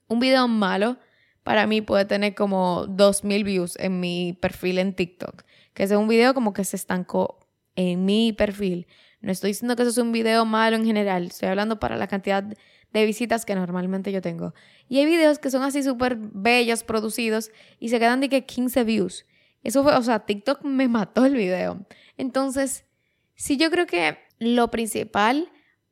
un 0.08 0.20
video 0.20 0.48
malo 0.48 0.98
para 1.44 1.66
mí 1.66 1.82
puede 1.82 2.06
tener 2.06 2.36
como 2.36 2.86
2.000 2.88 3.44
views 3.44 3.76
en 3.80 4.00
mi 4.00 4.38
perfil 4.40 4.78
en 4.78 4.94
TikTok, 4.94 5.44
que 5.74 5.84
es 5.84 5.92
un 5.92 6.08
video 6.08 6.34
como 6.34 6.54
que 6.54 6.64
se 6.64 6.76
estancó 6.76 7.40
en 7.76 8.06
mi 8.06 8.34
perfil. 8.34 8.88
No 9.22 9.32
estoy 9.32 9.52
diciendo 9.52 9.76
que 9.76 9.84
eso 9.84 9.92
es 9.92 9.98
un 9.98 10.12
video 10.12 10.46
malo 10.46 10.76
en 10.76 10.86
general, 10.86 11.28
estoy 11.28 11.50
hablando 11.50 11.80
para 11.80 11.96
la 11.96 12.08
cantidad 12.08 12.44
de 12.44 13.06
visitas 13.06 13.46
que 13.46 13.56
normalmente 13.56 14.12
yo 14.12 14.22
tengo. 14.22 14.54
Y 14.88 15.00
hay 15.00 15.06
videos 15.06 15.40
que 15.40 15.50
son 15.50 15.64
así 15.64 15.82
súper 15.82 16.18
bellos, 16.18 16.84
producidos, 16.84 17.52
y 17.80 17.90
se 17.90 18.00
quedan 18.00 18.20
de 18.20 18.30
que 18.30 18.46
15 18.46 18.84
views. 18.84 19.26
Eso 19.64 19.84
fue, 19.84 19.96
o 19.96 20.02
sea, 20.02 20.20
TikTok 20.20 20.64
me 20.64 20.88
mató 20.88 21.26
el 21.26 21.36
video. 21.36 21.86
Entonces, 22.18 22.86
sí 23.36 23.58
yo 23.58 23.72
creo 23.72 23.86
que 23.86 24.18
lo 24.40 24.70
principal 24.72 25.52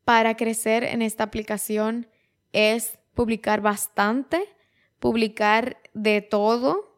para 0.09 0.35
crecer 0.35 0.83
en 0.83 1.03
esta 1.03 1.25
aplicación 1.25 2.07
es 2.51 2.97
publicar 3.13 3.61
bastante, 3.61 4.43
publicar 4.97 5.77
de 5.93 6.23
todo, 6.23 6.97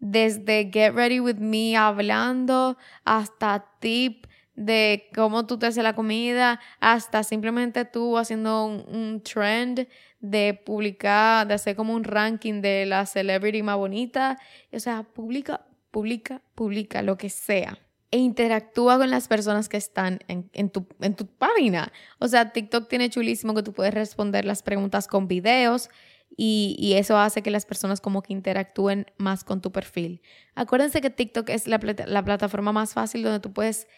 desde 0.00 0.68
Get 0.72 0.92
Ready 0.92 1.20
With 1.20 1.36
Me 1.36 1.76
hablando 1.76 2.76
hasta 3.04 3.64
tip 3.78 4.26
de 4.56 5.08
cómo 5.14 5.46
tú 5.46 5.60
te 5.60 5.66
haces 5.66 5.84
la 5.84 5.94
comida, 5.94 6.58
hasta 6.80 7.22
simplemente 7.22 7.84
tú 7.84 8.18
haciendo 8.18 8.64
un, 8.64 9.22
trend 9.22 9.86
de 10.18 10.52
publicar, 10.52 11.46
de 11.46 11.54
hacer 11.54 11.76
como 11.76 11.94
un 11.94 12.02
ranking 12.02 12.60
de 12.60 12.86
la 12.86 13.06
celebrity 13.06 13.62
más 13.62 13.76
bonita. 13.76 14.36
O 14.72 14.80
sea, 14.80 15.04
publica, 15.04 15.64
publica, 15.92 16.42
publica 16.56 17.02
lo 17.02 17.16
que 17.16 17.30
sea. 17.30 17.78
E 18.10 18.18
interactúa 18.18 18.98
con 18.98 19.10
las 19.10 19.28
personas 19.28 19.68
que 19.68 19.76
están 19.76 20.20
en, 20.28 20.70
tu, 20.70 20.86
en 21.00 21.14
tu 21.14 21.26
página. 21.26 21.92
O 22.18 22.28
sea, 22.28 22.52
TikTok 22.52 22.88
tiene 22.88 23.10
chulísimo 23.10 23.54
que 23.54 23.62
tú 23.62 23.72
puedes 23.72 23.92
responder 23.92 24.44
las 24.46 24.62
preguntas 24.62 25.06
con 25.08 25.28
videos 25.28 25.90
y, 26.36 26.94
eso 26.96 27.18
hace 27.18 27.42
que 27.42 27.50
las 27.50 27.66
personas 27.66 28.00
como 28.00 28.22
que 28.22 28.32
interactúen 28.32 29.06
más 29.18 29.44
con 29.44 29.60
tu 29.60 29.72
perfil. 29.72 30.22
Acuérdense 30.54 31.00
que 31.00 31.10
TikTok 31.10 31.50
es 31.50 31.66
la, 31.66 31.80
la 32.06 32.24
plataforma 32.24 32.72
más 32.72 32.94
fácil 32.94 33.22
donde 33.22 33.40
tú 33.40 33.52
puedes 33.52 33.88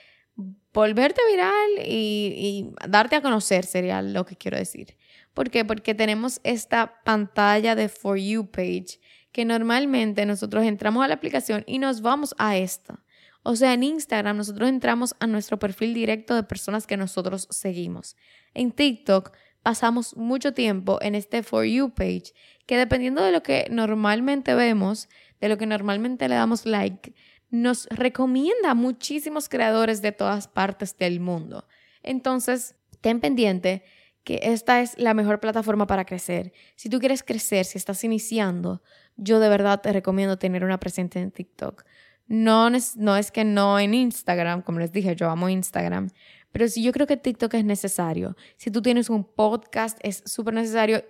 volverte 0.72 1.20
viral 1.30 1.86
y, 1.86 2.70
darte 2.88 3.16
a 3.16 3.22
conocer, 3.22 3.64
sería 3.64 4.02
lo 4.02 4.24
que 4.24 4.36
quiero 4.36 4.56
decir. 4.56 4.96
¿Por 5.34 5.50
qué? 5.50 5.64
Porque 5.64 5.94
tenemos 5.94 6.40
esta 6.44 7.02
pantalla 7.04 7.74
de 7.74 7.88
For 7.88 8.16
You 8.16 8.50
page 8.50 9.00
que 9.32 9.44
normalmente 9.44 10.26
nosotros 10.26 10.64
entramos 10.64 11.04
a 11.04 11.08
la 11.08 11.14
aplicación 11.14 11.62
y 11.66 11.78
nos 11.78 12.00
vamos 12.00 12.34
a 12.38 12.56
esta. 12.56 13.04
O 13.42 13.56
sea, 13.56 13.72
en 13.72 13.82
Instagram 13.82 14.36
nosotros 14.36 14.68
entramos 14.68 15.14
a 15.18 15.26
nuestro 15.26 15.58
perfil 15.58 15.94
directo 15.94 16.34
de 16.34 16.42
personas 16.42 16.86
que 16.86 16.96
nosotros 16.96 17.48
seguimos. 17.50 18.16
En 18.54 18.72
TikTok 18.72 19.32
pasamos 19.62 20.16
mucho 20.16 20.52
tiempo 20.52 20.98
en 21.00 21.14
este 21.14 21.42
For 21.42 21.64
You 21.64 21.90
page, 21.90 22.32
que 22.66 22.76
dependiendo 22.76 23.22
de 23.22 23.32
lo 23.32 23.42
que 23.42 23.66
normalmente 23.70 24.54
vemos, 24.54 25.08
de 25.40 25.48
lo 25.48 25.58
que 25.58 25.66
normalmente 25.66 26.28
le 26.28 26.34
damos 26.34 26.66
like, 26.66 27.14
nos 27.50 27.86
recomienda 27.86 28.70
a 28.70 28.74
muchísimos 28.74 29.48
creadores 29.48 30.02
de 30.02 30.12
todas 30.12 30.46
partes 30.46 30.96
del 30.96 31.20
mundo. 31.20 31.66
Entonces, 32.02 32.76
ten 33.00 33.20
pendiente 33.20 33.82
que 34.22 34.40
esta 34.42 34.80
es 34.80 34.98
la 34.98 35.14
mejor 35.14 35.40
plataforma 35.40 35.86
para 35.86 36.04
crecer. 36.04 36.52
Si 36.76 36.88
tú 36.88 37.00
quieres 37.00 37.22
crecer, 37.22 37.64
si 37.64 37.78
estás 37.78 38.04
iniciando, 38.04 38.82
yo 39.16 39.40
de 39.40 39.48
verdad 39.48 39.80
te 39.80 39.92
recomiendo 39.92 40.38
tener 40.38 40.64
una 40.64 40.78
presencia 40.78 41.20
en 41.20 41.30
TikTok. 41.30 41.84
No, 42.30 42.70
no 42.70 43.16
es 43.16 43.32
que 43.32 43.44
no 43.44 43.80
en 43.80 43.92
Instagram, 43.92 44.62
como 44.62 44.78
les 44.78 44.92
dije, 44.92 45.16
yo 45.16 45.28
amo 45.28 45.48
Instagram, 45.48 46.10
pero 46.52 46.68
sí 46.68 46.80
yo 46.80 46.92
creo 46.92 47.08
que 47.08 47.16
TikTok 47.16 47.54
es 47.54 47.64
necesario. 47.64 48.36
Si 48.56 48.70
tú 48.70 48.80
tienes 48.82 49.10
un 49.10 49.24
podcast, 49.24 49.98
es 50.00 50.22
súper 50.26 50.54
necesario. 50.54 51.04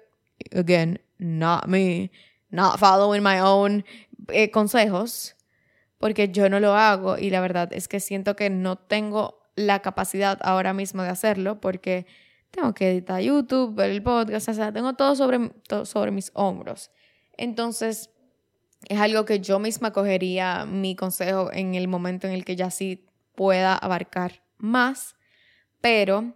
Again, 0.56 0.98
not 1.18 1.66
me, 1.66 2.10
not 2.48 2.78
following 2.78 3.22
my 3.22 3.38
own 3.38 3.84
eh, 4.28 4.50
consejos, 4.50 5.36
porque 5.98 6.30
yo 6.30 6.48
no 6.48 6.58
lo 6.58 6.74
hago 6.74 7.18
y 7.18 7.28
la 7.28 7.42
verdad 7.42 7.70
es 7.70 7.86
que 7.86 8.00
siento 8.00 8.34
que 8.34 8.48
no 8.48 8.76
tengo 8.76 9.42
la 9.56 9.80
capacidad 9.80 10.38
ahora 10.40 10.72
mismo 10.72 11.02
de 11.02 11.10
hacerlo 11.10 11.60
porque 11.60 12.06
tengo 12.50 12.72
que 12.72 12.92
editar 12.92 13.20
YouTube, 13.20 13.74
ver 13.74 13.90
el 13.90 14.02
podcast, 14.02 14.48
o 14.48 14.54
sea, 14.54 14.72
tengo 14.72 14.94
todo 14.94 15.14
sobre, 15.16 15.50
todo 15.68 15.84
sobre 15.84 16.12
mis 16.12 16.30
hombros. 16.32 16.90
Entonces, 17.36 18.08
es 18.88 18.99
algo 18.99 19.25
que 19.25 19.40
yo 19.40 19.58
misma 19.58 19.92
cogería 19.92 20.64
mi 20.66 20.96
consejo 20.96 21.52
en 21.52 21.75
el 21.75 21.88
momento 21.88 22.26
en 22.26 22.32
el 22.32 22.44
que 22.44 22.56
ya 22.56 22.70
sí 22.70 23.06
pueda 23.34 23.75
abarcar 23.75 24.42
más 24.58 25.14
pero 25.80 26.34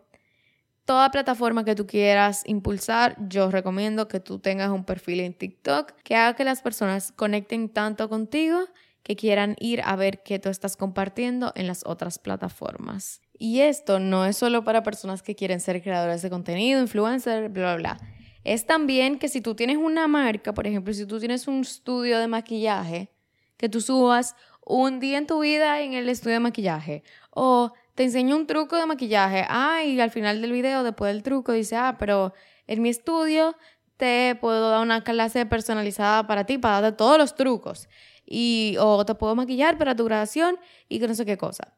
toda 0.84 1.10
plataforma 1.10 1.64
que 1.64 1.74
tú 1.74 1.86
quieras 1.86 2.42
impulsar, 2.46 3.16
yo 3.28 3.50
recomiendo 3.50 4.08
que 4.08 4.20
tú 4.20 4.38
tengas 4.38 4.70
un 4.70 4.84
perfil 4.84 5.20
en 5.20 5.34
TikTok 5.34 5.92
que 6.02 6.16
haga 6.16 6.34
que 6.34 6.44
las 6.44 6.62
personas 6.62 7.12
conecten 7.12 7.68
tanto 7.68 8.08
contigo 8.08 8.60
que 9.02 9.16
quieran 9.16 9.56
ir 9.60 9.82
a 9.84 9.96
ver 9.96 10.22
qué 10.22 10.38
tú 10.38 10.48
estás 10.48 10.76
compartiendo 10.76 11.52
en 11.56 11.66
las 11.66 11.84
otras 11.84 12.18
plataformas. 12.18 13.20
Y 13.38 13.60
esto 13.60 13.98
no 13.98 14.24
es 14.24 14.36
solo 14.36 14.64
para 14.64 14.82
personas 14.82 15.22
que 15.22 15.34
quieren 15.34 15.60
ser 15.60 15.82
creadores 15.82 16.22
de 16.22 16.30
contenido, 16.30 16.80
influencers, 16.80 17.52
bla, 17.52 17.74
bla, 17.74 17.96
bla. 17.96 18.13
Es 18.44 18.66
también 18.66 19.18
que 19.18 19.28
si 19.28 19.40
tú 19.40 19.54
tienes 19.54 19.78
una 19.78 20.06
marca, 20.06 20.52
por 20.52 20.66
ejemplo, 20.66 20.92
si 20.92 21.06
tú 21.06 21.18
tienes 21.18 21.48
un 21.48 21.62
estudio 21.62 22.18
de 22.18 22.28
maquillaje, 22.28 23.10
que 23.56 23.68
tú 23.68 23.80
subas 23.80 24.36
un 24.64 25.00
día 25.00 25.18
en 25.18 25.26
tu 25.26 25.40
vida 25.40 25.80
en 25.80 25.94
el 25.94 26.08
estudio 26.08 26.34
de 26.34 26.40
maquillaje 26.40 27.02
o 27.30 27.72
te 27.94 28.04
enseño 28.04 28.36
un 28.36 28.46
truco 28.46 28.76
de 28.76 28.86
maquillaje. 28.86 29.44
Ah, 29.48 29.82
y 29.84 30.00
al 30.00 30.10
final 30.10 30.40
del 30.40 30.52
video, 30.52 30.82
después 30.82 31.12
del 31.12 31.22
truco, 31.22 31.52
dice, 31.52 31.76
ah, 31.76 31.96
pero 31.98 32.34
en 32.66 32.82
mi 32.82 32.88
estudio 32.88 33.56
te 33.96 34.36
puedo 34.40 34.70
dar 34.70 34.82
una 34.82 35.04
clase 35.04 35.46
personalizada 35.46 36.26
para 36.26 36.44
ti, 36.44 36.58
para 36.58 36.80
darte 36.80 36.96
todos 36.96 37.18
los 37.18 37.34
trucos. 37.34 37.88
Y, 38.26 38.76
o 38.80 39.04
te 39.04 39.14
puedo 39.14 39.34
maquillar 39.34 39.78
para 39.78 39.94
tu 39.94 40.04
grabación 40.04 40.58
y 40.88 40.98
que 40.98 41.08
no 41.08 41.14
sé 41.14 41.24
qué 41.24 41.36
cosa. 41.36 41.76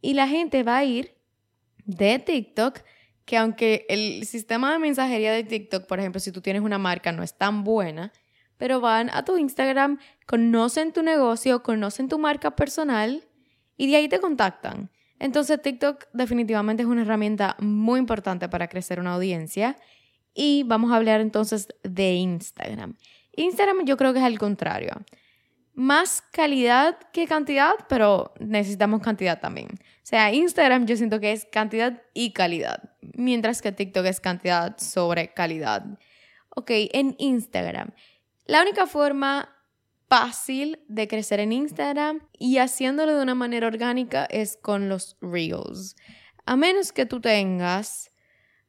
Y 0.00 0.14
la 0.14 0.28
gente 0.28 0.62
va 0.62 0.78
a 0.78 0.84
ir 0.84 1.16
de 1.84 2.18
TikTok, 2.18 2.80
que 3.28 3.36
aunque 3.36 3.84
el 3.90 4.24
sistema 4.24 4.72
de 4.72 4.78
mensajería 4.78 5.30
de 5.32 5.44
TikTok, 5.44 5.84
por 5.84 6.00
ejemplo, 6.00 6.18
si 6.18 6.32
tú 6.32 6.40
tienes 6.40 6.62
una 6.62 6.78
marca, 6.78 7.12
no 7.12 7.22
es 7.22 7.36
tan 7.36 7.62
buena, 7.62 8.10
pero 8.56 8.80
van 8.80 9.10
a 9.12 9.22
tu 9.22 9.36
Instagram, 9.36 9.98
conocen 10.24 10.94
tu 10.94 11.02
negocio, 11.02 11.62
conocen 11.62 12.08
tu 12.08 12.18
marca 12.18 12.56
personal 12.56 13.22
y 13.76 13.90
de 13.90 13.96
ahí 13.96 14.08
te 14.08 14.18
contactan. 14.18 14.90
Entonces 15.18 15.60
TikTok 15.60 16.06
definitivamente 16.14 16.84
es 16.84 16.88
una 16.88 17.02
herramienta 17.02 17.54
muy 17.60 18.00
importante 18.00 18.48
para 18.48 18.66
crecer 18.66 18.98
una 18.98 19.12
audiencia. 19.12 19.76
Y 20.32 20.62
vamos 20.62 20.90
a 20.90 20.96
hablar 20.96 21.20
entonces 21.20 21.68
de 21.82 22.14
Instagram. 22.14 22.96
Instagram 23.36 23.84
yo 23.84 23.98
creo 23.98 24.14
que 24.14 24.20
es 24.20 24.24
al 24.24 24.38
contrario. 24.38 24.92
Más 25.78 26.22
calidad 26.32 26.98
que 27.12 27.28
cantidad, 27.28 27.74
pero 27.88 28.34
necesitamos 28.40 29.00
cantidad 29.00 29.38
también. 29.38 29.68
O 29.68 30.02
sea, 30.02 30.32
Instagram 30.32 30.86
yo 30.86 30.96
siento 30.96 31.20
que 31.20 31.30
es 31.30 31.46
cantidad 31.52 32.02
y 32.14 32.32
calidad, 32.32 32.96
mientras 33.00 33.62
que 33.62 33.70
TikTok 33.70 34.04
es 34.06 34.18
cantidad 34.18 34.76
sobre 34.78 35.32
calidad. 35.32 35.84
Ok, 36.56 36.72
en 36.72 37.14
Instagram. 37.18 37.92
La 38.46 38.60
única 38.62 38.88
forma 38.88 39.54
fácil 40.08 40.80
de 40.88 41.06
crecer 41.06 41.38
en 41.38 41.52
Instagram 41.52 42.26
y 42.36 42.58
haciéndolo 42.58 43.14
de 43.14 43.22
una 43.22 43.36
manera 43.36 43.68
orgánica 43.68 44.24
es 44.24 44.56
con 44.56 44.88
los 44.88 45.16
reels. 45.20 45.94
A 46.44 46.56
menos 46.56 46.90
que 46.90 47.06
tú 47.06 47.20
tengas 47.20 48.10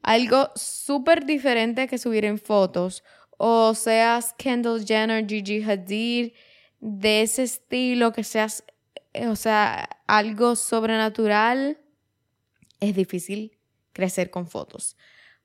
algo 0.03 0.51
súper 0.53 1.25
diferente 1.25 1.87
que 1.87 1.97
subir 1.97 2.25
en 2.25 2.37
fotos 2.37 3.03
o 3.39 3.73
seas 3.73 4.35
Kendall 4.37 4.85
Jenner, 4.85 5.25
Gigi 5.25 5.63
Hadid, 5.63 6.33
de 6.79 7.21
ese 7.21 7.43
estilo, 7.43 8.13
que 8.13 8.23
seas, 8.23 8.63
eh, 9.13 9.27
o 9.27 9.35
sea, 9.35 9.89
algo 10.07 10.55
sobrenatural, 10.55 11.77
es 12.79 12.95
difícil 12.95 13.57
crecer 13.93 14.29
con 14.29 14.47
fotos. 14.47 14.95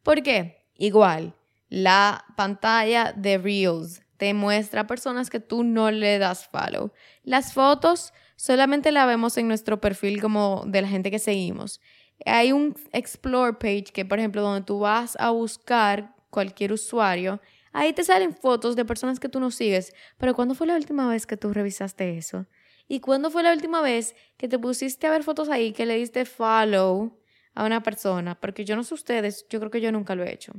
¿Por 0.03 0.23
qué? 0.23 0.67
Igual, 0.77 1.35
la 1.69 2.25
pantalla 2.37 3.13
de 3.13 3.39
Reels 3.39 4.03
te 4.17 4.35
muestra 4.35 4.87
personas 4.87 5.31
que 5.31 5.41
tú 5.41 5.65
no 5.65 5.91
le 5.91 6.19
das 6.19 6.47
follow. 6.47 6.93
Las 7.23 7.53
fotos 7.53 8.13
solamente 8.37 8.93
la 8.93 9.07
vemos 9.07 9.37
en 9.39 9.49
nuestro 9.49 9.81
perfil 9.81 10.21
como 10.21 10.65
de 10.67 10.83
la 10.83 10.89
gente 10.89 11.11
que 11.11 11.19
seguimos. 11.19 11.81
Hay 12.25 12.53
un 12.53 12.77
explore 12.93 13.55
page 13.55 13.93
que, 13.93 14.05
por 14.05 14.19
ejemplo, 14.19 14.43
donde 14.43 14.65
tú 14.65 14.79
vas 14.79 15.17
a 15.19 15.31
buscar 15.31 16.15
cualquier 16.31 16.73
usuario 16.73 17.41
Ahí 17.77 17.93
te 17.93 18.05
salen 18.05 18.33
fotos 18.33 18.77
de 18.77 18.85
personas 18.85 19.19
que 19.19 19.29
tú 19.29 19.41
no 19.41 19.51
sigues, 19.51 19.93
pero 20.17 20.33
¿cuándo 20.33 20.55
fue 20.55 20.69
la 20.69 20.77
última 20.77 21.09
vez 21.09 21.27
que 21.27 21.37
tú 21.37 21.53
revisaste 21.53 22.17
eso? 22.17 22.47
¿Y 22.87 23.01
cuándo 23.01 23.33
fue 23.33 23.43
la 23.43 23.53
última 23.53 23.83
vez 23.83 24.15
que 24.37 24.47
te 24.47 24.61
pusiste 24.61 25.09
a 25.09 25.11
ver 25.11 25.25
fotos 25.25 25.49
ahí, 25.49 25.73
que 25.73 25.85
le 25.85 25.97
diste 25.97 26.25
follow 26.25 27.21
a 27.53 27.65
una 27.65 27.83
persona? 27.83 28.39
Porque 28.39 28.65
yo 28.65 28.77
no 28.77 28.85
sé 28.85 28.95
ustedes, 28.95 29.45
yo 29.49 29.59
creo 29.59 29.73
que 29.73 29.81
yo 29.81 29.91
nunca 29.91 30.15
lo 30.15 30.23
he 30.23 30.33
hecho. 30.33 30.53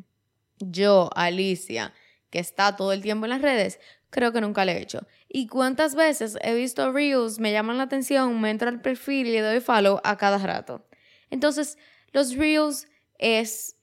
Yo, 0.59 1.09
Alicia, 1.15 1.93
que 2.29 2.39
está 2.39 2.75
todo 2.75 2.91
el 2.91 3.01
tiempo 3.01 3.27
en 3.27 3.29
las 3.29 3.41
redes, 3.41 3.79
creo 4.09 4.33
que 4.33 4.41
nunca 4.41 4.65
lo 4.65 4.73
he 4.73 4.81
hecho. 4.81 5.07
¿Y 5.29 5.47
cuántas 5.47 5.95
veces 5.95 6.37
he 6.41 6.53
visto 6.53 6.91
reels, 6.91 7.39
me 7.39 7.53
llaman 7.53 7.77
la 7.77 7.83
atención, 7.83 8.41
me 8.41 8.49
entro 8.49 8.67
al 8.67 8.81
perfil 8.81 9.27
y 9.27 9.31
le 9.31 9.41
doy 9.41 9.61
follow 9.61 10.01
a 10.03 10.17
cada 10.17 10.37
rato? 10.39 10.85
Entonces, 11.29 11.77
los 12.11 12.35
reels 12.35 12.89
es 13.19 13.77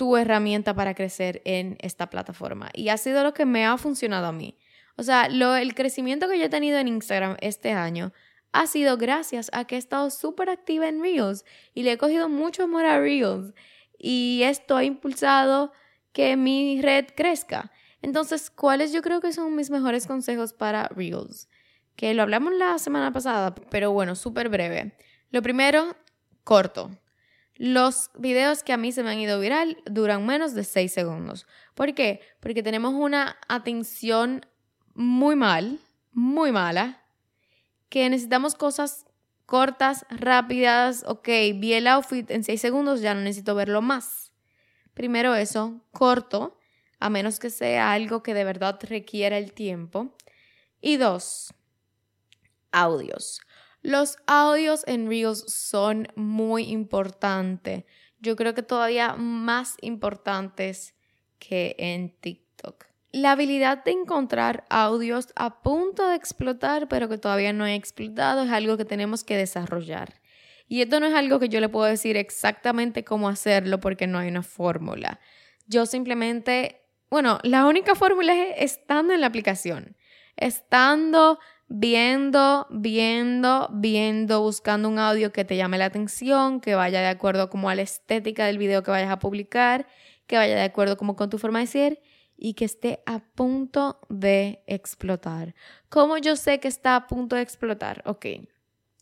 tu 0.00 0.16
herramienta 0.16 0.72
para 0.72 0.94
crecer 0.94 1.42
en 1.44 1.76
esta 1.82 2.08
plataforma. 2.08 2.70
Y 2.72 2.88
ha 2.88 2.96
sido 2.96 3.22
lo 3.22 3.34
que 3.34 3.44
me 3.44 3.66
ha 3.66 3.76
funcionado 3.76 4.28
a 4.28 4.32
mí. 4.32 4.56
O 4.96 5.02
sea, 5.02 5.28
lo, 5.28 5.56
el 5.56 5.74
crecimiento 5.74 6.26
que 6.26 6.38
yo 6.38 6.46
he 6.46 6.48
tenido 6.48 6.78
en 6.78 6.88
Instagram 6.88 7.36
este 7.42 7.72
año 7.72 8.10
ha 8.50 8.66
sido 8.66 8.96
gracias 8.96 9.50
a 9.52 9.66
que 9.66 9.74
he 9.74 9.78
estado 9.78 10.08
súper 10.08 10.48
activa 10.48 10.88
en 10.88 11.02
Reels 11.02 11.44
y 11.74 11.82
le 11.82 11.92
he 11.92 11.98
cogido 11.98 12.30
mucho 12.30 12.62
amor 12.62 12.86
a 12.86 12.98
Reels. 12.98 13.52
Y 13.98 14.40
esto 14.44 14.74
ha 14.78 14.84
impulsado 14.84 15.70
que 16.12 16.34
mi 16.38 16.80
red 16.80 17.08
crezca. 17.14 17.70
Entonces, 18.00 18.48
¿cuáles 18.48 18.94
yo 18.94 19.02
creo 19.02 19.20
que 19.20 19.34
son 19.34 19.54
mis 19.54 19.68
mejores 19.68 20.06
consejos 20.06 20.54
para 20.54 20.88
Reels? 20.88 21.46
Que 21.94 22.14
lo 22.14 22.22
hablamos 22.22 22.54
la 22.54 22.78
semana 22.78 23.12
pasada, 23.12 23.54
pero 23.54 23.92
bueno, 23.92 24.16
súper 24.16 24.48
breve. 24.48 24.96
Lo 25.28 25.42
primero, 25.42 25.94
corto. 26.42 26.90
Los 27.62 28.10
videos 28.14 28.62
que 28.62 28.72
a 28.72 28.78
mí 28.78 28.90
se 28.90 29.02
me 29.02 29.10
han 29.10 29.18
ido 29.18 29.38
viral 29.38 29.76
duran 29.84 30.24
menos 30.24 30.54
de 30.54 30.64
6 30.64 30.90
segundos. 30.90 31.46
¿Por 31.74 31.92
qué? 31.92 32.22
Porque 32.40 32.62
tenemos 32.62 32.94
una 32.94 33.36
atención 33.48 34.46
muy 34.94 35.36
mal, 35.36 35.78
muy 36.10 36.52
mala, 36.52 37.04
que 37.90 38.08
necesitamos 38.08 38.54
cosas 38.54 39.04
cortas, 39.44 40.06
rápidas. 40.08 41.04
Ok, 41.06 41.28
vi 41.56 41.74
el 41.74 41.86
outfit 41.88 42.30
en 42.30 42.44
6 42.44 42.58
segundos, 42.58 43.02
ya 43.02 43.12
no 43.12 43.20
necesito 43.20 43.54
verlo 43.54 43.82
más. 43.82 44.32
Primero 44.94 45.34
eso, 45.34 45.84
corto, 45.92 46.58
a 46.98 47.10
menos 47.10 47.38
que 47.38 47.50
sea 47.50 47.92
algo 47.92 48.22
que 48.22 48.32
de 48.32 48.44
verdad 48.44 48.78
requiera 48.88 49.36
el 49.36 49.52
tiempo. 49.52 50.16
Y 50.80 50.96
dos, 50.96 51.52
audios. 52.72 53.42
Los 53.82 54.18
audios 54.26 54.84
en 54.86 55.08
Reels 55.08 55.44
son 55.48 56.08
muy 56.14 56.64
importantes. 56.64 57.84
Yo 58.18 58.36
creo 58.36 58.54
que 58.54 58.62
todavía 58.62 59.14
más 59.14 59.76
importantes 59.80 60.94
que 61.38 61.74
en 61.78 62.10
TikTok. 62.20 62.84
La 63.12 63.32
habilidad 63.32 63.82
de 63.82 63.92
encontrar 63.92 64.64
audios 64.68 65.28
a 65.34 65.62
punto 65.62 66.06
de 66.08 66.14
explotar, 66.14 66.88
pero 66.88 67.08
que 67.08 67.18
todavía 67.18 67.52
no 67.52 67.66
he 67.66 67.74
explotado, 67.74 68.44
es 68.44 68.50
algo 68.50 68.76
que 68.76 68.84
tenemos 68.84 69.24
que 69.24 69.36
desarrollar. 69.36 70.20
Y 70.68 70.82
esto 70.82 71.00
no 71.00 71.06
es 71.06 71.14
algo 71.14 71.40
que 71.40 71.48
yo 71.48 71.58
le 71.58 71.68
puedo 71.68 71.86
decir 71.86 72.16
exactamente 72.16 73.02
cómo 73.02 73.28
hacerlo 73.28 73.80
porque 73.80 74.06
no 74.06 74.18
hay 74.18 74.28
una 74.28 74.44
fórmula. 74.44 75.18
Yo 75.66 75.86
simplemente, 75.86 76.82
bueno, 77.10 77.40
la 77.42 77.66
única 77.66 77.96
fórmula 77.96 78.32
es 78.34 78.74
estando 78.74 79.12
en 79.12 79.22
la 79.22 79.26
aplicación, 79.26 79.96
estando 80.36 81.40
viendo, 81.72 82.66
viendo, 82.68 83.68
viendo, 83.72 84.42
buscando 84.42 84.88
un 84.88 84.98
audio 84.98 85.32
que 85.32 85.44
te 85.44 85.56
llame 85.56 85.78
la 85.78 85.84
atención, 85.86 86.60
que 86.60 86.74
vaya 86.74 87.00
de 87.00 87.06
acuerdo 87.06 87.48
como 87.48 87.70
a 87.70 87.76
la 87.76 87.82
estética 87.82 88.44
del 88.44 88.58
video 88.58 88.82
que 88.82 88.90
vayas 88.90 89.10
a 89.10 89.20
publicar, 89.20 89.86
que 90.26 90.36
vaya 90.36 90.56
de 90.56 90.62
acuerdo 90.62 90.96
como 90.96 91.14
con 91.14 91.30
tu 91.30 91.38
forma 91.38 91.60
de 91.60 91.68
ser 91.68 92.02
y 92.36 92.54
que 92.54 92.64
esté 92.64 93.04
a 93.06 93.20
punto 93.20 94.00
de 94.08 94.64
explotar. 94.66 95.54
¿Cómo 95.88 96.18
yo 96.18 96.34
sé 96.34 96.58
que 96.58 96.66
está 96.66 96.96
a 96.96 97.06
punto 97.06 97.36
de 97.36 97.42
explotar? 97.42 98.02
Ok, 98.04 98.26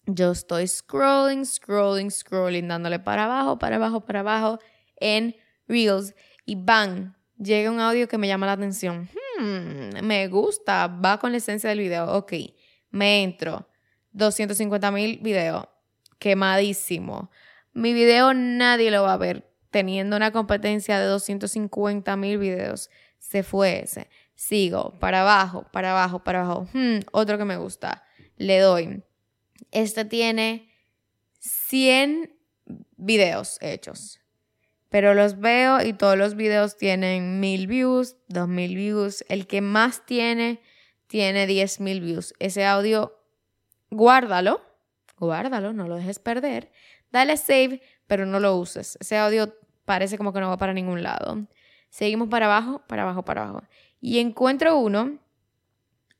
yo 0.04 0.33
estoy 0.33 0.68
scrolling, 0.68 1.46
scrolling, 1.46 2.11
scrolling, 2.11 2.68
dándole 2.68 2.98
para 2.98 3.24
abajo, 3.24 3.59
para 3.59 3.76
abajo, 3.76 4.02
para 4.02 4.20
abajo 4.20 4.59
en 4.96 5.35
Reels 5.68 6.14
y 6.44 6.54
bang, 6.54 7.14
llega 7.38 7.70
un 7.70 7.81
audio 7.81 8.09
que 8.09 8.18
me 8.18 8.26
llama 8.26 8.44
la 8.44 8.52
atención. 8.52 9.09
Hmm, 9.38 10.04
me 10.04 10.28
gusta, 10.28 10.87
va 10.87 11.18
con 11.18 11.31
la 11.31 11.38
esencia 11.38 11.70
del 11.70 11.78
video. 11.78 12.12
Ok, 12.12 12.33
me 12.90 13.22
entro. 13.22 13.68
250 14.12 14.90
mil 14.90 15.18
videos. 15.18 15.66
Quemadísimo. 16.18 17.31
Mi 17.72 17.92
video 17.92 18.35
nadie 18.35 18.90
lo 18.90 19.03
va 19.03 19.14
a 19.14 19.18
ver. 19.18 19.48
Teniendo 19.70 20.16
una 20.16 20.33
competencia 20.33 20.98
de 20.98 21.07
250 21.07 22.16
mil 22.16 22.38
videos. 22.38 22.90
Se 23.18 23.42
fue 23.42 23.85
ese. 23.85 24.09
Sigo. 24.35 24.98
Para 24.98 25.22
abajo, 25.22 25.66
para 25.72 25.92
abajo, 25.92 26.24
para 26.24 26.42
abajo. 26.42 26.68
Hmm, 26.72 27.01
otro 27.12 27.38
que 27.38 27.44
me 27.44 27.57
gusta. 27.57 28.05
Le 28.37 28.59
doy. 28.61 29.03
Este 29.70 30.05
tiene 30.05 30.70
100 31.38 32.35
videos 32.96 33.59
hechos. 33.61 34.20
Pero 34.88 35.12
los 35.14 35.38
veo 35.38 35.83
y 35.85 35.92
todos 35.92 36.16
los 36.16 36.35
videos 36.35 36.77
tienen 36.77 37.40
mil 37.40 37.66
views, 37.66 38.16
dos 38.29 38.48
mil 38.48 38.74
views. 38.74 39.24
El 39.29 39.46
que 39.46 39.61
más 39.61 40.07
tiene 40.07 40.61
tiene 41.09 41.49
10.000 41.49 42.01
views. 42.01 42.35
Ese 42.38 42.64
audio, 42.64 43.18
guárdalo, 43.90 44.61
guárdalo, 45.18 45.73
no 45.73 45.88
lo 45.88 45.97
dejes 45.97 46.21
perder. 46.21 46.71
Dale 47.11 47.37
save, 47.37 47.83
pero 48.07 48.27
no 48.27 48.38
lo 48.38 48.57
uses. 48.57 48.97
Ese 49.01 49.16
audio 49.16 49.53
parece 49.85 50.16
como 50.16 50.33
que 50.33 50.40
no 50.40 50.49
va 50.49 50.59
para 50.59 50.75
ningún 50.75 51.03
lado. 51.03 51.47
Seguimos 51.90 52.29
para 52.29 52.47
abajo, 52.47 52.83
para 52.87 53.03
abajo, 53.03 53.25
para 53.25 53.42
abajo. 53.42 53.62
Y 54.01 54.18
encuentro 54.18 54.79
uno, 54.79 55.18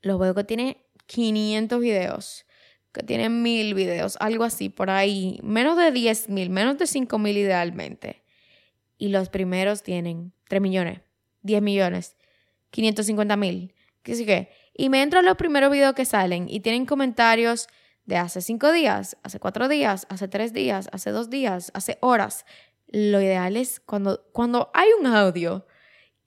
lo 0.01 0.18
veo 0.18 0.35
que 0.35 0.44
tiene 0.44 0.85
500 1.07 1.81
videos, 1.81 2.46
que 2.92 3.03
tiene 3.03 3.29
1000 3.29 3.74
videos, 3.74 4.16
algo 4.20 4.44
así, 4.44 4.70
por 4.70 4.90
ahí. 4.90 5.38
Menos 5.42 5.77
de 5.77 5.92
10.000, 5.92 6.48
menos 6.48 6.79
de 6.79 6.87
5.000 6.87 7.37
idealmente. 7.37 8.24
Y 8.96 9.09
los 9.09 9.29
primeros 9.29 9.83
tienen 9.83 10.33
3 10.48 10.62
millones, 10.62 11.03
10 11.42 11.62
millones, 11.62 12.16
550 12.70 13.37
mil. 13.37 13.74
¿Qué 14.03 14.14
sí 14.14 14.24
que? 14.27 14.51
Y 14.80 14.90
me 14.90 15.02
entro 15.02 15.18
a 15.18 15.22
los 15.22 15.36
primeros 15.36 15.72
videos 15.72 15.94
que 15.94 16.04
salen 16.04 16.48
y 16.48 16.60
tienen 16.60 16.86
comentarios 16.86 17.66
de 18.06 18.16
hace 18.16 18.40
cinco 18.40 18.70
días, 18.70 19.16
hace 19.24 19.40
cuatro 19.40 19.66
días, 19.66 20.06
hace 20.08 20.28
tres 20.28 20.52
días, 20.52 20.88
hace 20.92 21.10
dos 21.10 21.30
días, 21.30 21.72
hace 21.74 21.98
horas. 22.00 22.46
Lo 22.86 23.20
ideal 23.20 23.56
es 23.56 23.80
cuando, 23.80 24.24
cuando 24.32 24.70
hay 24.74 24.88
un 25.00 25.06
audio 25.06 25.66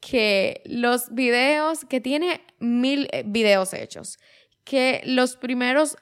que 0.01 0.61
los 0.65 1.15
videos, 1.15 1.85
que 1.85 2.01
tiene 2.01 2.41
mil 2.59 3.07
eh, 3.13 3.23
videos 3.25 3.73
hechos, 3.73 4.19
que 4.65 5.01
los 5.05 5.37
primeros 5.37 5.95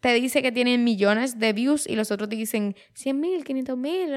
te 0.00 0.14
dice 0.14 0.42
que 0.42 0.50
tienen 0.50 0.82
millones 0.82 1.38
de 1.38 1.52
views 1.52 1.86
y 1.86 1.94
los 1.94 2.10
otros 2.10 2.28
te 2.28 2.34
dicen 2.34 2.74
100 2.94 3.20
mil, 3.20 3.44
500 3.44 3.78
mil, 3.78 4.10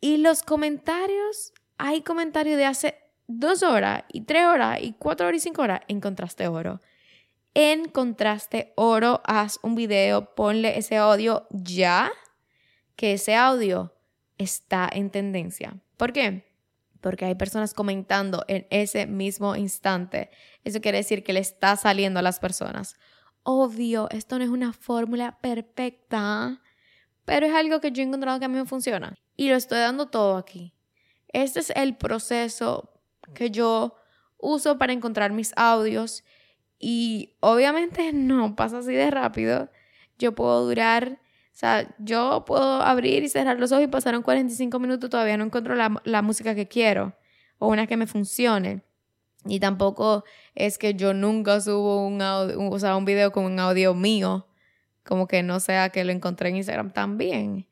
y 0.00 0.18
los 0.18 0.44
comentarios, 0.44 1.52
hay 1.78 2.02
comentarios 2.02 2.56
de 2.56 2.64
hace 2.64 3.09
dos 3.38 3.62
horas 3.62 4.04
y 4.12 4.22
tres 4.22 4.46
horas 4.46 4.78
y 4.82 4.92
cuatro 4.92 5.26
horas 5.26 5.38
y 5.38 5.40
cinco 5.40 5.62
horas, 5.62 5.80
encontraste 5.88 6.48
oro. 6.48 6.80
Encontraste 7.54 8.72
oro, 8.76 9.20
haz 9.24 9.58
un 9.62 9.74
video, 9.74 10.34
ponle 10.34 10.78
ese 10.78 10.96
audio 10.96 11.46
ya, 11.50 12.12
que 12.96 13.14
ese 13.14 13.34
audio 13.34 13.94
está 14.38 14.88
en 14.92 15.10
tendencia. 15.10 15.76
¿Por 15.96 16.12
qué? 16.12 16.48
Porque 17.00 17.24
hay 17.24 17.34
personas 17.34 17.74
comentando 17.74 18.44
en 18.46 18.66
ese 18.70 19.06
mismo 19.06 19.56
instante 19.56 20.30
eso 20.64 20.80
quiere 20.80 20.98
decir 20.98 21.24
que 21.24 21.32
le 21.32 21.40
está 21.40 21.76
saliendo 21.76 22.20
a 22.20 22.22
las 22.22 22.38
personas. 22.38 22.96
Obvio, 23.42 24.08
esto 24.10 24.38
no 24.38 24.44
es 24.44 24.50
una 24.50 24.72
fórmula 24.72 25.38
perfecta, 25.40 26.60
pero 27.24 27.46
es 27.46 27.54
algo 27.54 27.80
que 27.80 27.92
yo 27.92 28.02
he 28.02 28.06
encontrado 28.06 28.38
que 28.38 28.44
a 28.44 28.48
mí 28.48 28.56
me 28.56 28.66
funciona. 28.66 29.14
Y 29.36 29.48
lo 29.48 29.56
estoy 29.56 29.78
dando 29.78 30.08
todo 30.08 30.36
aquí. 30.36 30.74
Este 31.28 31.60
es 31.60 31.70
el 31.70 31.96
proceso 31.96 32.99
que 33.34 33.50
yo 33.50 33.96
uso 34.38 34.78
para 34.78 34.92
encontrar 34.92 35.32
mis 35.32 35.52
audios 35.56 36.24
y 36.78 37.36
obviamente 37.40 38.12
no 38.12 38.56
pasa 38.56 38.78
así 38.78 38.92
de 38.92 39.10
rápido. 39.10 39.70
Yo 40.18 40.34
puedo 40.34 40.66
durar, 40.66 41.20
o 41.52 41.56
sea, 41.56 41.94
yo 41.98 42.44
puedo 42.46 42.82
abrir 42.82 43.22
y 43.22 43.28
cerrar 43.28 43.58
los 43.58 43.72
ojos 43.72 43.84
y 43.84 43.88
pasaron 43.88 44.22
45 44.22 44.78
minutos, 44.78 45.10
todavía 45.10 45.36
no 45.36 45.44
encuentro 45.44 45.74
la, 45.74 46.00
la 46.04 46.22
música 46.22 46.54
que 46.54 46.68
quiero 46.68 47.14
o 47.58 47.68
una 47.68 47.86
que 47.86 47.96
me 47.96 48.06
funcione. 48.06 48.82
Y 49.46 49.60
tampoco 49.60 50.24
es 50.54 50.76
que 50.76 50.94
yo 50.94 51.14
nunca 51.14 51.60
subo 51.60 52.06
un, 52.06 52.20
audio, 52.20 52.60
o 52.60 52.78
sea, 52.78 52.96
un 52.96 53.04
video 53.04 53.32
con 53.32 53.44
un 53.44 53.58
audio 53.58 53.94
mío, 53.94 54.46
como 55.04 55.26
que 55.26 55.42
no 55.42 55.60
sea 55.60 55.88
que 55.90 56.04
lo 56.04 56.12
encontré 56.12 56.50
en 56.50 56.56
Instagram 56.56 56.92
también. 56.92 57.66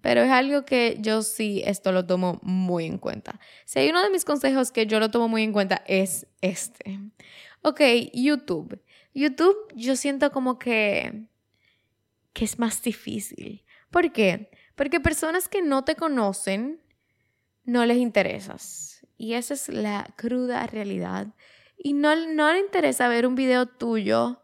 Pero 0.00 0.22
es 0.22 0.30
algo 0.30 0.64
que 0.64 0.96
yo 1.00 1.22
sí 1.22 1.62
esto 1.64 1.92
lo 1.92 2.06
tomo 2.06 2.38
muy 2.42 2.86
en 2.86 2.98
cuenta. 2.98 3.40
Si 3.64 3.78
hay 3.78 3.88
uno 3.88 4.02
de 4.02 4.10
mis 4.10 4.24
consejos 4.24 4.70
que 4.70 4.86
yo 4.86 5.00
lo 5.00 5.10
tomo 5.10 5.28
muy 5.28 5.42
en 5.42 5.52
cuenta 5.52 5.82
es 5.86 6.26
este. 6.40 7.00
Ok, 7.62 7.80
YouTube. 8.14 8.80
YouTube 9.14 9.56
yo 9.74 9.96
siento 9.96 10.30
como 10.30 10.58
que, 10.58 11.24
que 12.32 12.44
es 12.44 12.58
más 12.58 12.80
difícil. 12.82 13.64
¿Por 13.90 14.12
qué? 14.12 14.50
Porque 14.76 15.00
personas 15.00 15.48
que 15.48 15.62
no 15.62 15.84
te 15.84 15.96
conocen 15.96 16.80
no 17.64 17.84
les 17.84 17.98
interesas. 17.98 19.06
Y 19.16 19.34
esa 19.34 19.54
es 19.54 19.68
la 19.68 20.06
cruda 20.16 20.66
realidad. 20.66 21.34
Y 21.76 21.92
no, 21.92 22.14
no 22.14 22.52
le 22.52 22.60
interesa 22.60 23.08
ver 23.08 23.26
un 23.26 23.34
video 23.34 23.66
tuyo 23.66 24.40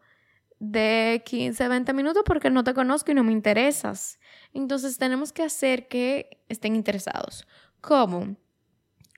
de 0.59 1.21
15, 1.25 1.67
20 1.67 1.93
minutos 1.93 2.23
porque 2.25 2.49
no 2.49 2.63
te 2.63 2.73
conozco 2.73 3.11
y 3.11 3.13
no 3.13 3.23
me 3.23 3.31
interesas. 3.31 4.19
Entonces 4.55 4.97
tenemos 4.97 5.33
que 5.33 5.43
hacer 5.43 5.89
que 5.89 6.39
estén 6.47 6.75
interesados. 6.75 7.45
¿Cómo? 7.81 8.37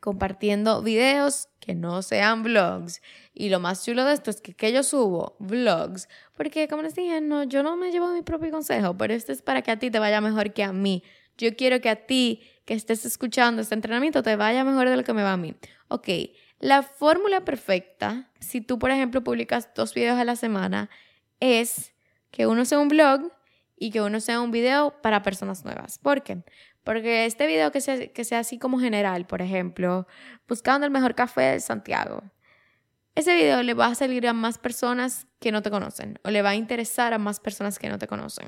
Compartiendo 0.02 0.82
videos 0.82 1.48
que 1.60 1.76
no 1.76 2.02
sean 2.02 2.42
vlogs. 2.42 3.02
Y 3.36 3.50
lo 3.50 3.60
más 3.60 3.86
chulo 3.86 4.04
de 4.04 4.14
esto 4.14 4.32
es 4.32 4.42
que, 4.42 4.56
que 4.56 4.74
yo 4.74 4.82
subo 4.82 5.36
vlogs. 5.40 6.10
Porque 6.36 6.68
como 6.68 6.82
les 6.82 6.96
dije, 6.96 7.22
no, 7.22 7.44
yo 7.44 7.62
no 7.62 7.78
me 7.78 7.92
llevo 7.92 8.12
mi 8.14 8.24
propio 8.24 8.50
consejo, 8.50 8.98
pero 8.98 9.14
esto 9.14 9.32
es 9.32 9.44
para 9.44 9.62
que 9.62 9.70
a 9.70 9.78
ti 9.78 9.92
te 9.92 10.00
vaya 10.00 10.22
mejor 10.22 10.54
que 10.54 10.64
a 10.64 10.74
mí. 10.74 11.04
Yo 11.38 11.56
quiero 11.56 11.80
que 11.82 11.90
a 11.90 12.08
ti 12.08 12.42
que 12.66 12.74
estés 12.74 13.06
escuchando 13.06 13.62
este 13.62 13.76
entrenamiento 13.76 14.24
te 14.24 14.36
vaya 14.36 14.64
mejor 14.64 14.90
de 14.90 14.98
lo 14.98 15.04
que 15.04 15.14
me 15.14 15.22
va 15.22 15.34
a 15.34 15.38
mí. 15.38 15.54
Ok, 15.88 16.10
la 16.60 16.82
fórmula 16.82 17.46
perfecta, 17.46 18.32
si 18.40 18.60
tú 18.60 18.80
por 18.80 18.90
ejemplo 18.90 19.24
publicas 19.24 19.70
dos 19.76 19.94
videos 19.94 20.18
a 20.18 20.26
la 20.26 20.36
semana, 20.36 20.90
es 21.40 21.94
que 22.32 22.48
uno 22.48 22.66
sea 22.66 22.80
un 22.80 22.88
blog 22.88 23.32
y 23.78 23.92
que 23.92 24.02
uno 24.02 24.20
sea 24.20 24.42
un 24.42 24.52
video 24.52 25.02
para 25.02 25.24
personas 25.24 25.64
nuevas. 25.64 26.00
¿Por 26.00 26.24
qué? 26.24 26.44
Porque 26.84 27.26
este 27.26 27.48
video 27.48 27.72
que 27.72 27.82
sea, 27.82 28.08
que 28.08 28.24
sea 28.24 28.40
así 28.40 28.58
como 28.58 28.80
general, 28.80 29.28
por 29.28 29.42
ejemplo, 29.42 30.08
buscando 30.48 30.86
el 30.86 30.92
mejor 30.92 31.16
café 31.16 31.42
de 31.42 31.60
Santiago, 31.60 32.24
ese 33.16 33.36
video 33.36 33.64
le 33.64 33.74
va 33.74 33.88
a 33.88 33.96
salir 33.96 34.28
a 34.28 34.34
más 34.34 34.58
personas 34.58 35.28
que 35.40 35.52
no 35.52 35.62
te 35.62 35.72
conocen 35.72 36.20
o 36.24 36.30
le 36.30 36.42
va 36.42 36.52
a 36.52 36.56
interesar 36.56 37.14
a 37.14 37.18
más 37.18 37.40
personas 37.40 37.80
que 37.80 37.90
no 37.90 37.98
te 37.98 38.08
conocen. 38.08 38.48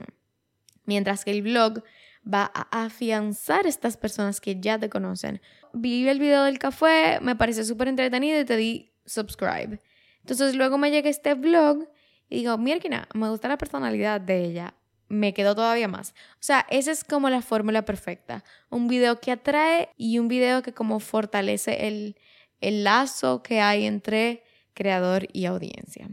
Mientras 0.86 1.26
que 1.26 1.32
el 1.32 1.42
blog 1.42 1.84
va 2.32 2.52
a 2.54 2.86
afianzar 2.86 3.66
a 3.66 3.70
estas 3.70 3.98
personas 3.98 4.42
que 4.42 4.60
ya 4.60 4.78
te 4.78 4.90
conocen. 4.90 5.42
Vi 5.74 6.08
el 6.08 6.20
video 6.20 6.44
del 6.44 6.60
café, 6.60 7.20
me 7.22 7.36
pareció 7.36 7.64
súper 7.64 7.88
entretenido 7.88 8.40
y 8.40 8.46
te 8.46 8.58
di 8.58 8.92
subscribe. 9.06 9.82
Entonces 10.20 10.56
luego 10.56 10.78
me 10.78 10.92
llega 10.92 11.10
este 11.10 11.34
blog 11.34 11.88
y 12.30 12.38
digo, 12.38 12.58
mira, 12.58 13.08
me 13.14 13.30
gusta 13.30 13.48
la 13.48 13.58
personalidad 13.58 14.22
de 14.22 14.44
ella, 14.46 14.76
me 15.10 15.34
quedó 15.34 15.56
todavía 15.56 15.88
más. 15.88 16.14
O 16.34 16.42
sea, 16.42 16.66
esa 16.70 16.92
es 16.92 17.04
como 17.04 17.30
la 17.30 17.42
fórmula 17.42 17.84
perfecta. 17.84 18.44
Un 18.70 18.88
video 18.88 19.20
que 19.20 19.32
atrae 19.32 19.90
y 19.98 20.20
un 20.20 20.28
video 20.28 20.62
que 20.62 20.74
como 20.74 21.00
fortalece 21.00 21.88
el, 21.88 22.16
el 22.62 22.84
lazo 22.84 23.44
que 23.44 23.60
hay 23.60 23.86
entre 23.86 24.44
creador 24.74 25.28
y 25.34 25.46
audiencia. 25.46 26.08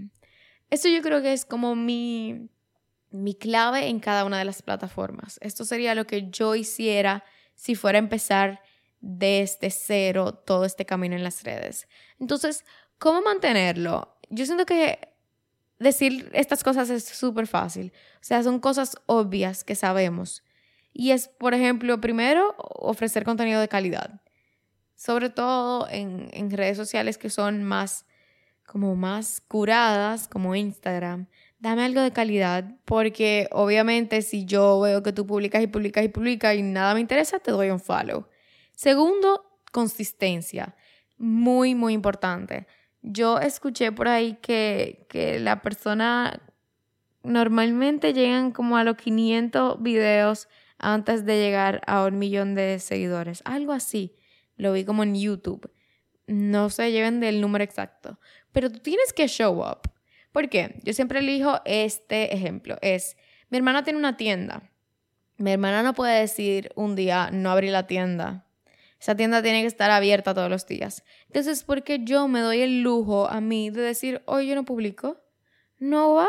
Eso 0.70 0.88
yo 0.88 1.00
creo 1.02 1.22
que 1.22 1.32
es 1.32 1.44
como 1.44 1.76
mi, 1.76 2.48
mi 3.10 3.34
clave 3.34 3.86
en 3.86 4.00
cada 4.00 4.24
una 4.24 4.38
de 4.38 4.44
las 4.44 4.62
plataformas. 4.62 5.38
Esto 5.42 5.64
sería 5.64 5.94
lo 5.94 6.06
que 6.06 6.30
yo 6.30 6.54
hiciera 6.54 7.22
si 7.54 7.74
fuera 7.74 7.98
a 7.98 8.00
empezar 8.00 8.60
desde 9.00 9.70
cero 9.70 10.34
todo 10.34 10.64
este 10.64 10.86
camino 10.86 11.14
en 11.14 11.22
las 11.22 11.44
redes. 11.44 11.86
Entonces, 12.18 12.64
¿cómo 12.98 13.22
mantenerlo? 13.22 14.18
Yo 14.30 14.46
siento 14.46 14.66
que 14.66 14.98
decir 15.78 16.30
estas 16.32 16.62
cosas 16.62 16.90
es 16.90 17.04
súper 17.04 17.46
fácil. 17.46 17.92
O 18.16 18.24
sea, 18.24 18.42
son 18.42 18.60
cosas 18.60 18.96
obvias 19.06 19.64
que 19.64 19.74
sabemos. 19.74 20.42
Y 20.92 21.10
es, 21.10 21.28
por 21.28 21.54
ejemplo, 21.54 22.00
primero, 22.00 22.54
ofrecer 22.58 23.24
contenido 23.24 23.60
de 23.60 23.68
calidad. 23.68 24.22
Sobre 24.94 25.28
todo 25.28 25.86
en, 25.90 26.30
en 26.32 26.50
redes 26.50 26.78
sociales 26.78 27.18
que 27.18 27.28
son 27.28 27.62
más, 27.62 28.06
como 28.66 28.96
más 28.96 29.42
curadas, 29.46 30.26
como 30.26 30.54
Instagram. 30.54 31.26
Dame 31.58 31.84
algo 31.84 32.00
de 32.00 32.12
calidad, 32.12 32.64
porque 32.84 33.48
obviamente 33.52 34.22
si 34.22 34.46
yo 34.46 34.80
veo 34.80 35.02
que 35.02 35.12
tú 35.12 35.26
publicas 35.26 35.62
y 35.62 35.66
publicas 35.66 36.04
y 36.04 36.08
publicas 36.08 36.54
y 36.54 36.62
nada 36.62 36.94
me 36.94 37.00
interesa, 37.00 37.38
te 37.38 37.50
doy 37.50 37.70
un 37.70 37.80
follow. 37.80 38.28
Segundo, 38.74 39.60
consistencia. 39.72 40.74
Muy, 41.18 41.74
muy 41.74 41.92
importante. 41.92 42.66
Yo 43.08 43.38
escuché 43.38 43.92
por 43.92 44.08
ahí 44.08 44.34
que, 44.42 45.06
que 45.08 45.38
la 45.38 45.62
persona 45.62 46.42
normalmente 47.22 48.12
llegan 48.12 48.50
como 48.50 48.76
a 48.76 48.82
los 48.82 48.96
500 48.96 49.80
videos 49.80 50.48
antes 50.78 51.24
de 51.24 51.38
llegar 51.38 51.82
a 51.86 52.04
un 52.04 52.18
millón 52.18 52.56
de 52.56 52.80
seguidores. 52.80 53.42
Algo 53.44 53.72
así. 53.72 54.16
Lo 54.56 54.72
vi 54.72 54.84
como 54.84 55.04
en 55.04 55.14
YouTube. 55.14 55.70
No 56.26 56.68
se 56.68 56.90
lleven 56.90 57.20
del 57.20 57.40
número 57.40 57.62
exacto. 57.62 58.18
Pero 58.50 58.72
tú 58.72 58.80
tienes 58.80 59.12
que 59.12 59.28
show 59.28 59.60
up. 59.60 59.88
¿Por 60.32 60.48
qué? 60.48 60.80
Yo 60.82 60.92
siempre 60.92 61.20
elijo 61.20 61.60
este 61.64 62.34
ejemplo. 62.34 62.76
Es, 62.82 63.16
mi 63.50 63.58
hermana 63.58 63.84
tiene 63.84 64.00
una 64.00 64.16
tienda. 64.16 64.68
Mi 65.36 65.52
hermana 65.52 65.84
no 65.84 65.94
puede 65.94 66.18
decir 66.18 66.72
un 66.74 66.96
día, 66.96 67.30
no 67.30 67.52
abrí 67.52 67.70
la 67.70 67.86
tienda 67.86 68.45
esa 69.00 69.14
tienda 69.14 69.42
tiene 69.42 69.60
que 69.60 69.66
estar 69.66 69.90
abierta 69.90 70.34
todos 70.34 70.50
los 70.50 70.66
días. 70.66 71.04
Entonces, 71.26 71.64
¿por 71.64 71.82
qué 71.82 72.00
yo 72.02 72.28
me 72.28 72.40
doy 72.40 72.62
el 72.62 72.82
lujo 72.82 73.28
a 73.28 73.40
mí 73.40 73.70
de 73.70 73.82
decir, 73.82 74.22
hoy 74.26 74.48
yo 74.48 74.54
no 74.54 74.64
publico? 74.64 75.20
No 75.78 76.14
va. 76.14 76.28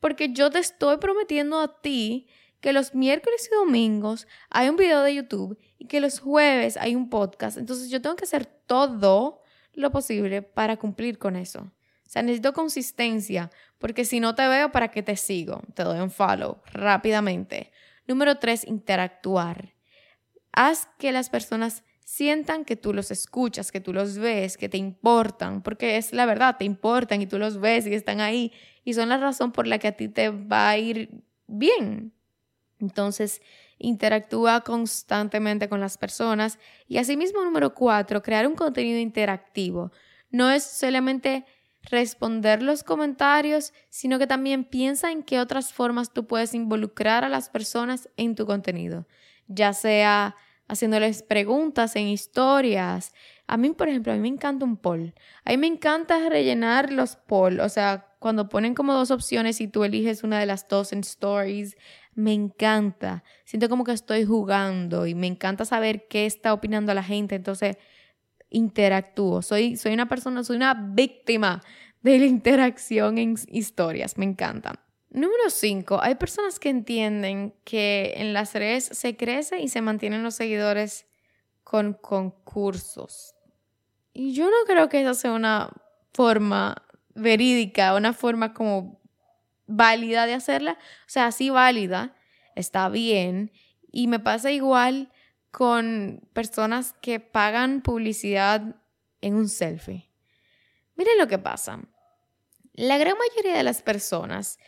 Porque 0.00 0.32
yo 0.32 0.50
te 0.50 0.60
estoy 0.60 0.98
prometiendo 0.98 1.60
a 1.60 1.80
ti 1.80 2.28
que 2.60 2.72
los 2.72 2.94
miércoles 2.94 3.48
y 3.50 3.54
domingos 3.54 4.26
hay 4.50 4.68
un 4.68 4.76
video 4.76 5.02
de 5.02 5.14
YouTube 5.14 5.58
y 5.78 5.86
que 5.86 6.00
los 6.00 6.20
jueves 6.20 6.76
hay 6.76 6.94
un 6.94 7.10
podcast. 7.10 7.58
Entonces 7.58 7.90
yo 7.90 8.00
tengo 8.00 8.16
que 8.16 8.24
hacer 8.24 8.46
todo 8.46 9.42
lo 9.72 9.90
posible 9.90 10.42
para 10.42 10.76
cumplir 10.76 11.18
con 11.18 11.36
eso. 11.36 11.60
O 11.60 12.10
sea, 12.10 12.22
necesito 12.22 12.52
consistencia, 12.52 13.50
porque 13.78 14.04
si 14.04 14.18
no 14.18 14.34
te 14.34 14.48
veo, 14.48 14.72
¿para 14.72 14.88
qué 14.88 15.02
te 15.02 15.16
sigo? 15.16 15.62
Te 15.74 15.84
doy 15.84 16.00
un 16.00 16.10
follow 16.10 16.62
rápidamente. 16.72 17.70
Número 18.06 18.38
tres, 18.38 18.66
interactuar. 18.66 19.74
Haz 20.52 20.88
que 20.98 21.12
las 21.12 21.28
personas 21.28 21.84
sientan 22.08 22.64
que 22.64 22.74
tú 22.74 22.94
los 22.94 23.10
escuchas, 23.10 23.70
que 23.70 23.82
tú 23.82 23.92
los 23.92 24.16
ves, 24.16 24.56
que 24.56 24.70
te 24.70 24.78
importan, 24.78 25.62
porque 25.62 25.98
es 25.98 26.14
la 26.14 26.24
verdad, 26.24 26.56
te 26.58 26.64
importan 26.64 27.20
y 27.20 27.26
tú 27.26 27.38
los 27.38 27.60
ves 27.60 27.86
y 27.86 27.92
están 27.92 28.22
ahí 28.22 28.50
y 28.82 28.94
son 28.94 29.10
la 29.10 29.18
razón 29.18 29.52
por 29.52 29.66
la 29.66 29.78
que 29.78 29.88
a 29.88 29.92
ti 29.92 30.08
te 30.08 30.30
va 30.30 30.70
a 30.70 30.78
ir 30.78 31.22
bien. 31.46 32.14
Entonces, 32.80 33.42
interactúa 33.76 34.62
constantemente 34.62 35.68
con 35.68 35.80
las 35.80 35.98
personas 35.98 36.58
y 36.86 36.96
asimismo, 36.96 37.44
número 37.44 37.74
cuatro, 37.74 38.22
crear 38.22 38.46
un 38.46 38.54
contenido 38.54 38.98
interactivo. 38.98 39.92
No 40.30 40.50
es 40.50 40.64
solamente 40.64 41.44
responder 41.82 42.62
los 42.62 42.84
comentarios, 42.84 43.74
sino 43.90 44.18
que 44.18 44.26
también 44.26 44.64
piensa 44.64 45.12
en 45.12 45.22
qué 45.22 45.40
otras 45.40 45.74
formas 45.74 46.14
tú 46.14 46.26
puedes 46.26 46.54
involucrar 46.54 47.22
a 47.22 47.28
las 47.28 47.50
personas 47.50 48.08
en 48.16 48.34
tu 48.34 48.46
contenido, 48.46 49.06
ya 49.46 49.74
sea 49.74 50.36
haciéndoles 50.68 51.22
preguntas 51.22 51.96
en 51.96 52.08
historias. 52.08 53.14
A 53.46 53.56
mí, 53.56 53.70
por 53.70 53.88
ejemplo, 53.88 54.12
a 54.12 54.16
mí 54.16 54.22
me 54.22 54.28
encanta 54.28 54.64
un 54.64 54.76
poll. 54.76 55.14
A 55.44 55.50
mí 55.50 55.56
me 55.56 55.66
encanta 55.66 56.28
rellenar 56.28 56.92
los 56.92 57.16
polls. 57.16 57.60
O 57.60 57.68
sea, 57.68 58.06
cuando 58.18 58.48
ponen 58.48 58.74
como 58.74 58.92
dos 58.94 59.10
opciones 59.10 59.60
y 59.60 59.68
tú 59.68 59.84
eliges 59.84 60.22
una 60.22 60.38
de 60.38 60.46
las 60.46 60.68
dos 60.68 60.92
en 60.92 61.00
stories, 61.00 61.76
me 62.14 62.32
encanta. 62.32 63.24
Siento 63.44 63.68
como 63.68 63.84
que 63.84 63.92
estoy 63.92 64.24
jugando 64.24 65.06
y 65.06 65.14
me 65.14 65.26
encanta 65.26 65.64
saber 65.64 66.06
qué 66.08 66.26
está 66.26 66.52
opinando 66.52 66.92
la 66.92 67.02
gente. 67.02 67.36
Entonces, 67.36 67.78
interactúo. 68.50 69.42
Soy, 69.42 69.76
soy 69.76 69.94
una 69.94 70.08
persona, 70.08 70.44
soy 70.44 70.56
una 70.56 70.74
víctima 70.74 71.62
de 72.02 72.18
la 72.18 72.26
interacción 72.26 73.18
en 73.18 73.36
historias. 73.48 74.18
Me 74.18 74.24
encanta. 74.26 74.87
Número 75.10 75.48
5. 75.48 76.00
Hay 76.02 76.16
personas 76.16 76.58
que 76.60 76.68
entienden 76.68 77.54
que 77.64 78.14
en 78.16 78.32
las 78.34 78.54
redes 78.54 78.84
se 78.84 79.16
crece 79.16 79.60
y 79.60 79.68
se 79.68 79.80
mantienen 79.80 80.22
los 80.22 80.34
seguidores 80.34 81.06
con 81.64 81.94
concursos. 81.94 83.34
Y 84.12 84.34
yo 84.34 84.46
no 84.46 84.66
creo 84.66 84.88
que 84.88 85.00
esa 85.00 85.14
sea 85.14 85.32
una 85.32 85.70
forma 86.12 86.86
verídica, 87.14 87.94
una 87.94 88.12
forma 88.12 88.52
como 88.52 89.00
válida 89.66 90.26
de 90.26 90.34
hacerla. 90.34 90.72
O 90.72 91.08
sea, 91.08 91.32
sí 91.32 91.50
válida, 91.50 92.14
está 92.54 92.88
bien. 92.88 93.52
Y 93.90 94.08
me 94.08 94.20
pasa 94.20 94.50
igual 94.50 95.10
con 95.50 96.28
personas 96.34 96.94
que 97.00 97.20
pagan 97.20 97.80
publicidad 97.80 98.76
en 99.20 99.34
un 99.34 99.48
selfie. 99.48 100.10
Miren 100.96 101.16
lo 101.18 101.28
que 101.28 101.38
pasa. 101.38 101.80
La 102.74 102.98
gran 102.98 103.16
mayoría 103.16 103.56
de 103.56 103.62
las 103.62 103.82
personas 103.82 104.58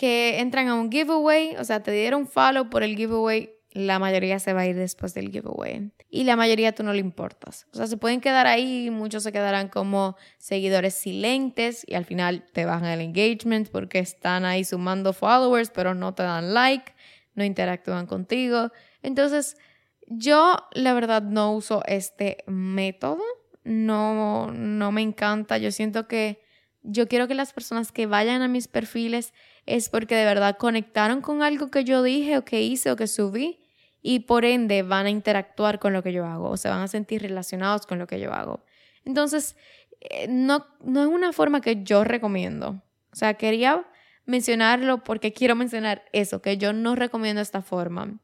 que 0.00 0.40
entran 0.40 0.66
a 0.68 0.76
un 0.76 0.90
giveaway, 0.90 1.56
o 1.56 1.64
sea, 1.64 1.82
te 1.82 1.92
dieron 1.92 2.26
follow 2.26 2.70
por 2.70 2.82
el 2.82 2.96
giveaway, 2.96 3.50
la 3.72 3.98
mayoría 3.98 4.38
se 4.38 4.54
va 4.54 4.62
a 4.62 4.66
ir 4.66 4.74
después 4.74 5.12
del 5.12 5.30
giveaway. 5.30 5.92
Y 6.08 6.24
la 6.24 6.36
mayoría 6.36 6.74
tú 6.74 6.82
no 6.82 6.94
le 6.94 7.00
importas. 7.00 7.66
O 7.74 7.76
sea, 7.76 7.86
se 7.86 7.98
pueden 7.98 8.22
quedar 8.22 8.46
ahí, 8.46 8.88
muchos 8.88 9.24
se 9.24 9.30
quedarán 9.30 9.68
como 9.68 10.16
seguidores 10.38 10.94
silentes 10.94 11.84
y 11.86 11.96
al 11.96 12.06
final 12.06 12.46
te 12.50 12.64
bajan 12.64 12.88
el 12.88 13.02
engagement 13.02 13.68
porque 13.68 13.98
están 13.98 14.46
ahí 14.46 14.64
sumando 14.64 15.12
followers, 15.12 15.68
pero 15.68 15.94
no 15.94 16.14
te 16.14 16.22
dan 16.22 16.54
like, 16.54 16.94
no 17.34 17.44
interactúan 17.44 18.06
contigo. 18.06 18.72
Entonces, 19.02 19.58
yo 20.06 20.56
la 20.72 20.94
verdad 20.94 21.20
no 21.20 21.52
uso 21.52 21.82
este 21.84 22.42
método. 22.46 23.20
No, 23.64 24.50
no 24.50 24.92
me 24.92 25.02
encanta. 25.02 25.58
Yo 25.58 25.70
siento 25.70 26.08
que 26.08 26.40
yo 26.82 27.08
quiero 27.08 27.28
que 27.28 27.34
las 27.34 27.52
personas 27.52 27.92
que 27.92 28.06
vayan 28.06 28.42
a 28.42 28.48
mis 28.48 28.68
perfiles 28.68 29.34
es 29.66 29.88
porque 29.88 30.14
de 30.14 30.24
verdad 30.24 30.56
conectaron 30.56 31.20
con 31.20 31.42
algo 31.42 31.70
que 31.70 31.84
yo 31.84 32.02
dije 32.02 32.38
o 32.38 32.44
que 32.44 32.62
hice 32.62 32.90
o 32.90 32.96
que 32.96 33.06
subí 33.06 33.60
y 34.02 34.20
por 34.20 34.44
ende 34.44 34.82
van 34.82 35.06
a 35.06 35.10
interactuar 35.10 35.78
con 35.78 35.92
lo 35.92 36.02
que 36.02 36.12
yo 36.12 36.24
hago 36.24 36.50
o 36.50 36.56
se 36.56 36.68
van 36.68 36.80
a 36.80 36.88
sentir 36.88 37.22
relacionados 37.22 37.86
con 37.86 37.98
lo 37.98 38.06
que 38.06 38.18
yo 38.18 38.32
hago. 38.32 38.64
Entonces, 39.04 39.56
eh, 40.00 40.26
no, 40.28 40.66
no 40.82 41.02
es 41.02 41.08
una 41.08 41.32
forma 41.32 41.60
que 41.60 41.82
yo 41.82 42.04
recomiendo. 42.04 42.82
O 43.12 43.16
sea, 43.16 43.34
quería 43.34 43.86
mencionarlo 44.24 45.04
porque 45.04 45.32
quiero 45.32 45.56
mencionar 45.56 46.04
eso, 46.12 46.40
que 46.40 46.56
yo 46.56 46.72
no 46.72 46.94
recomiendo 46.94 47.42
esta 47.42 47.62
forma. 47.62 48.20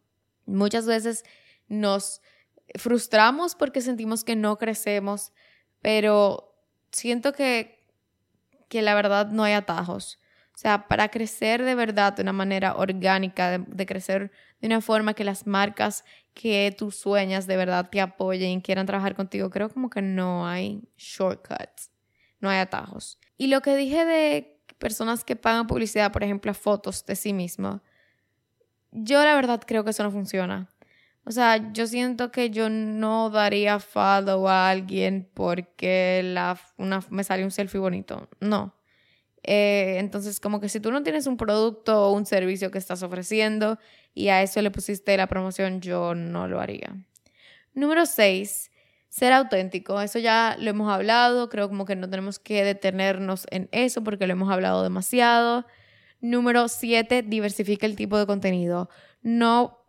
Muchas 0.47 0.87
veces 0.87 1.25
nos 1.69 2.23
frustramos 2.77 3.55
porque 3.55 3.81
sentimos 3.81 4.25
que 4.25 4.37
no 4.37 4.59
crecemos, 4.59 5.33
pero 5.81 6.55
siento 6.91 7.33
que, 7.33 7.76
que 8.69 8.83
la 8.83 8.95
verdad 8.95 9.31
no 9.31 9.45
hay 9.45 9.53
atajos. 9.53 10.19
O 10.55 10.59
sea, 10.59 10.89
para 10.89 11.11
crecer 11.11 11.63
de 11.63 11.75
verdad 11.75 12.15
de 12.15 12.23
una 12.23 12.33
manera 12.33 12.77
orgánica, 12.77 13.59
de, 13.59 13.87
crecer 13.87 14.33
de 14.61 14.67
una 14.67 14.81
forma 14.81 15.13
que 15.13 15.23
las 15.23 15.47
marcas 15.47 16.03
que 16.33 16.75
tú 16.77 16.91
sueñas 16.91 17.47
de 17.47 17.59
verdad 17.59 17.91
te 17.91 18.01
apoyen 18.01 18.51
y 18.51 18.63
quieran 18.63 18.87
trabajar 18.87 19.15
contigo, 19.15 19.51
creo 19.51 19.69
como 19.69 19.91
que 19.91 20.01
no 20.01 20.47
hay 20.47 20.83
shortcuts, 20.97 21.91
no 22.41 22.49
hay 22.49 22.59
atajos. 22.59 23.19
Y 23.37 23.49
lo 23.49 23.61
que 23.61 23.77
dije 23.77 24.07
de 24.07 24.59
personas 24.79 25.25
que 25.25 25.37
pagan 25.37 25.67
publicidad, 25.67 26.11
por 26.11 26.25
ejemplo, 26.25 26.51
a 26.51 26.55
fotos 26.55 27.05
de 27.05 27.17
sí 27.17 27.35
mismo, 27.35 27.83
yo 28.93 29.23
la 29.23 29.35
verdad 29.35 29.61
creo 29.67 29.85
que 29.85 29.91
eso 29.91 30.05
no 30.05 30.11
funciona. 30.11 30.71
O 31.29 31.33
sea, 31.33 31.73
yo 31.73 31.89
siento 31.89 32.31
que 32.31 32.51
yo 32.51 32.71
no 32.71 33.31
daría 33.31 33.81
follow 33.81 34.49
a 34.49 34.71
alguien 34.71 35.29
porque 35.35 36.23
la, 36.23 36.57
una, 36.77 37.03
me 37.11 37.25
sale 37.25 37.43
un 37.43 37.51
selfie 37.51 37.81
bonito. 37.81 38.29
No. 38.39 38.77
Eh, 39.43 39.97
entonces, 39.99 40.39
como 40.39 40.61
que 40.61 40.69
si 40.69 40.79
tú 40.79 40.93
no 40.93 41.03
tienes 41.03 41.27
un 41.27 41.37
producto 41.37 42.07
o 42.07 42.13
un 42.13 42.27
servicio 42.27 42.71
que 42.71 42.79
estás 42.79 43.03
ofreciendo 43.03 43.77
y 44.15 44.29
a 44.29 44.41
eso 44.41 44.63
le 44.63 44.71
pusiste 44.71 45.17
la 45.17 45.27
promoción, 45.27 45.81
yo 45.81 46.15
no 46.15 46.47
lo 46.47 46.61
haría. 46.61 46.95
Número 47.75 48.07
6, 48.07 48.71
ser 49.09 49.33
auténtico. 49.33 50.01
Eso 50.01 50.21
ya 50.21 50.57
lo 50.61 50.71
hemos 50.71 50.93
hablado, 50.93 51.49
creo 51.49 51.69
como 51.69 51.87
que 51.87 51.97
no 51.97 52.09
tenemos 52.09 52.39
que 52.39 52.63
detenernos 52.63 53.47
en 53.51 53.69
eso 53.73 54.05
porque 54.05 54.29
lo 54.29 54.33
hemos 54.35 54.53
hablado 54.53 54.85
demasiado. 54.85 55.67
Número 56.21 56.69
7, 56.69 57.23
diversifica 57.23 57.85
el 57.85 57.97
tipo 57.97 58.17
de 58.17 58.27
contenido. 58.27 58.89
No, 59.23 59.81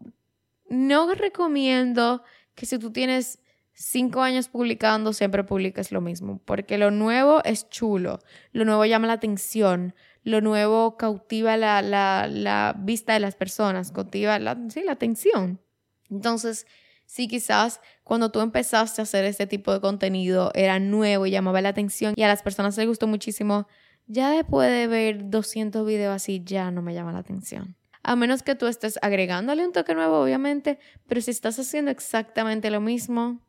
no 0.70 1.14
recomiendo 1.14 2.24
que 2.56 2.66
si 2.66 2.78
tú 2.80 2.92
tienes 2.92 3.40
cinco 3.74 4.22
años 4.22 4.50
publicando, 4.50 5.14
siempre 5.14 5.44
publicas 5.44 5.92
lo 5.92 6.02
mismo, 6.02 6.42
porque 6.46 6.78
lo 6.78 6.90
nuevo 6.90 7.44
es 7.44 7.70
chulo, 7.70 8.20
lo 8.52 8.66
nuevo 8.66 8.86
llama 8.86 9.08
la 9.08 9.14
atención, 9.14 9.94
lo 10.24 10.42
nuevo 10.42 10.98
cautiva 10.98 11.56
la, 11.58 11.82
la, 11.82 12.28
la 12.28 12.76
vista 12.78 13.14
de 13.14 13.20
las 13.20 13.36
personas, 13.36 13.92
cautiva 13.92 14.40
la, 14.40 14.58
sí, 14.70 14.82
la 14.84 14.94
atención. 14.94 15.62
Entonces, 16.10 16.66
sí, 17.06 17.28
quizás 17.28 17.80
cuando 18.04 18.32
tú 18.32 18.42
empezaste 18.42 19.02
a 19.02 19.04
hacer 19.04 19.26
este 19.26 19.46
tipo 19.46 19.72
de 19.72 19.80
contenido 19.80 20.52
era 20.56 20.80
nuevo 20.80 21.28
y 21.28 21.32
llamaba 21.32 21.62
la 21.62 21.70
atención 21.70 22.14
y 22.18 22.24
a 22.24 22.28
las 22.28 22.42
personas 22.42 22.76
les 22.78 22.88
gustó 22.88 23.06
muchísimo, 23.06 23.68
ya 24.08 24.32
después 24.32 24.70
de 24.72 24.88
ver 24.88 25.30
200 25.30 25.86
videos 25.86 26.16
así, 26.16 26.42
ya 26.44 26.72
no 26.72 26.82
me 26.82 26.94
llama 26.94 27.12
la 27.12 27.20
atención. 27.20 27.76
A 28.08 28.16
menos 28.16 28.42
que 28.42 28.56
tú 28.56 28.68
estés 28.68 28.98
agregándole 29.02 29.66
un 29.66 29.74
toque 29.74 29.94
nuevo, 29.94 30.22
obviamente, 30.22 30.80
pero 31.10 31.20
si 31.20 31.30
estás 31.30 31.60
haciendo 31.60 31.92
exactamente 31.92 32.72
lo 32.72 32.80
mismo, 32.80 33.42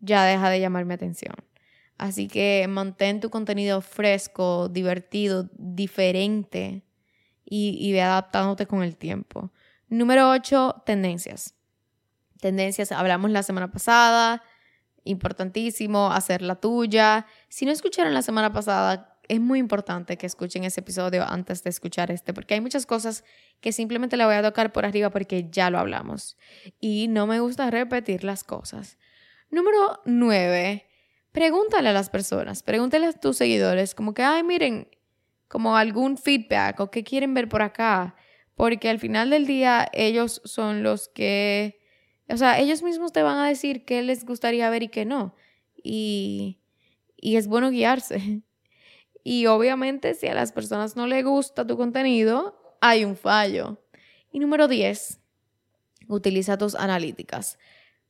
ya 0.00 0.24
deja 0.24 0.48
de 0.48 0.60
llamarme 0.60 0.94
atención. 0.94 1.34
Así 1.98 2.26
que 2.26 2.64
mantén 2.70 3.20
tu 3.20 3.28
contenido 3.28 3.82
fresco, 3.82 4.70
divertido, 4.70 5.50
diferente 5.58 6.86
y, 7.44 7.76
y 7.78 7.92
ve 7.92 8.00
adaptándote 8.00 8.66
con 8.66 8.82
el 8.82 8.96
tiempo. 8.96 9.52
Número 9.90 10.30
8, 10.30 10.84
tendencias. 10.86 11.54
Tendencias, 12.40 12.92
hablamos 12.92 13.30
la 13.30 13.42
semana 13.42 13.70
pasada, 13.70 14.42
importantísimo, 15.04 16.10
hacer 16.12 16.40
la 16.40 16.54
tuya. 16.56 17.26
Si 17.50 17.66
no 17.66 17.72
escucharon 17.72 18.14
la 18.14 18.22
semana 18.22 18.54
pasada, 18.54 19.15
es 19.28 19.40
muy 19.40 19.58
importante 19.58 20.16
que 20.16 20.26
escuchen 20.26 20.64
ese 20.64 20.80
episodio 20.80 21.24
antes 21.26 21.62
de 21.62 21.70
escuchar 21.70 22.10
este, 22.10 22.32
porque 22.32 22.54
hay 22.54 22.60
muchas 22.60 22.86
cosas 22.86 23.24
que 23.60 23.72
simplemente 23.72 24.16
le 24.16 24.24
voy 24.24 24.34
a 24.34 24.42
tocar 24.42 24.72
por 24.72 24.84
arriba 24.84 25.10
porque 25.10 25.48
ya 25.50 25.70
lo 25.70 25.78
hablamos. 25.78 26.36
Y 26.80 27.08
no 27.08 27.26
me 27.26 27.40
gusta 27.40 27.70
repetir 27.70 28.24
las 28.24 28.44
cosas. 28.44 28.98
Número 29.50 30.00
9. 30.04 30.86
Pregúntale 31.32 31.90
a 31.90 31.92
las 31.92 32.10
personas, 32.10 32.62
pregúntale 32.62 33.06
a 33.06 33.12
tus 33.12 33.36
seguidores, 33.36 33.94
como 33.94 34.14
que, 34.14 34.22
ay, 34.22 34.42
miren, 34.42 34.88
como 35.48 35.76
algún 35.76 36.16
feedback 36.16 36.80
o 36.80 36.90
qué 36.90 37.04
quieren 37.04 37.34
ver 37.34 37.48
por 37.48 37.62
acá. 37.62 38.16
Porque 38.54 38.88
al 38.88 38.98
final 38.98 39.30
del 39.30 39.46
día 39.46 39.88
ellos 39.92 40.40
son 40.44 40.82
los 40.82 41.08
que, 41.08 41.78
o 42.28 42.36
sea, 42.36 42.58
ellos 42.58 42.82
mismos 42.82 43.12
te 43.12 43.22
van 43.22 43.38
a 43.38 43.48
decir 43.48 43.84
qué 43.84 44.02
les 44.02 44.24
gustaría 44.24 44.70
ver 44.70 44.84
y 44.84 44.88
qué 44.88 45.04
no. 45.04 45.34
Y, 45.82 46.58
y 47.16 47.36
es 47.36 47.48
bueno 47.48 47.70
guiarse. 47.70 48.42
Y 49.26 49.46
obviamente 49.46 50.14
si 50.14 50.28
a 50.28 50.34
las 50.34 50.52
personas 50.52 50.94
no 50.94 51.06
les 51.06 51.24
gusta 51.24 51.66
tu 51.66 51.76
contenido, 51.76 52.76
hay 52.80 53.04
un 53.04 53.16
fallo. 53.16 53.82
Y 54.30 54.38
número 54.38 54.68
10, 54.68 55.18
utiliza 56.08 56.56
tus 56.58 56.74
analíticas 56.74 57.58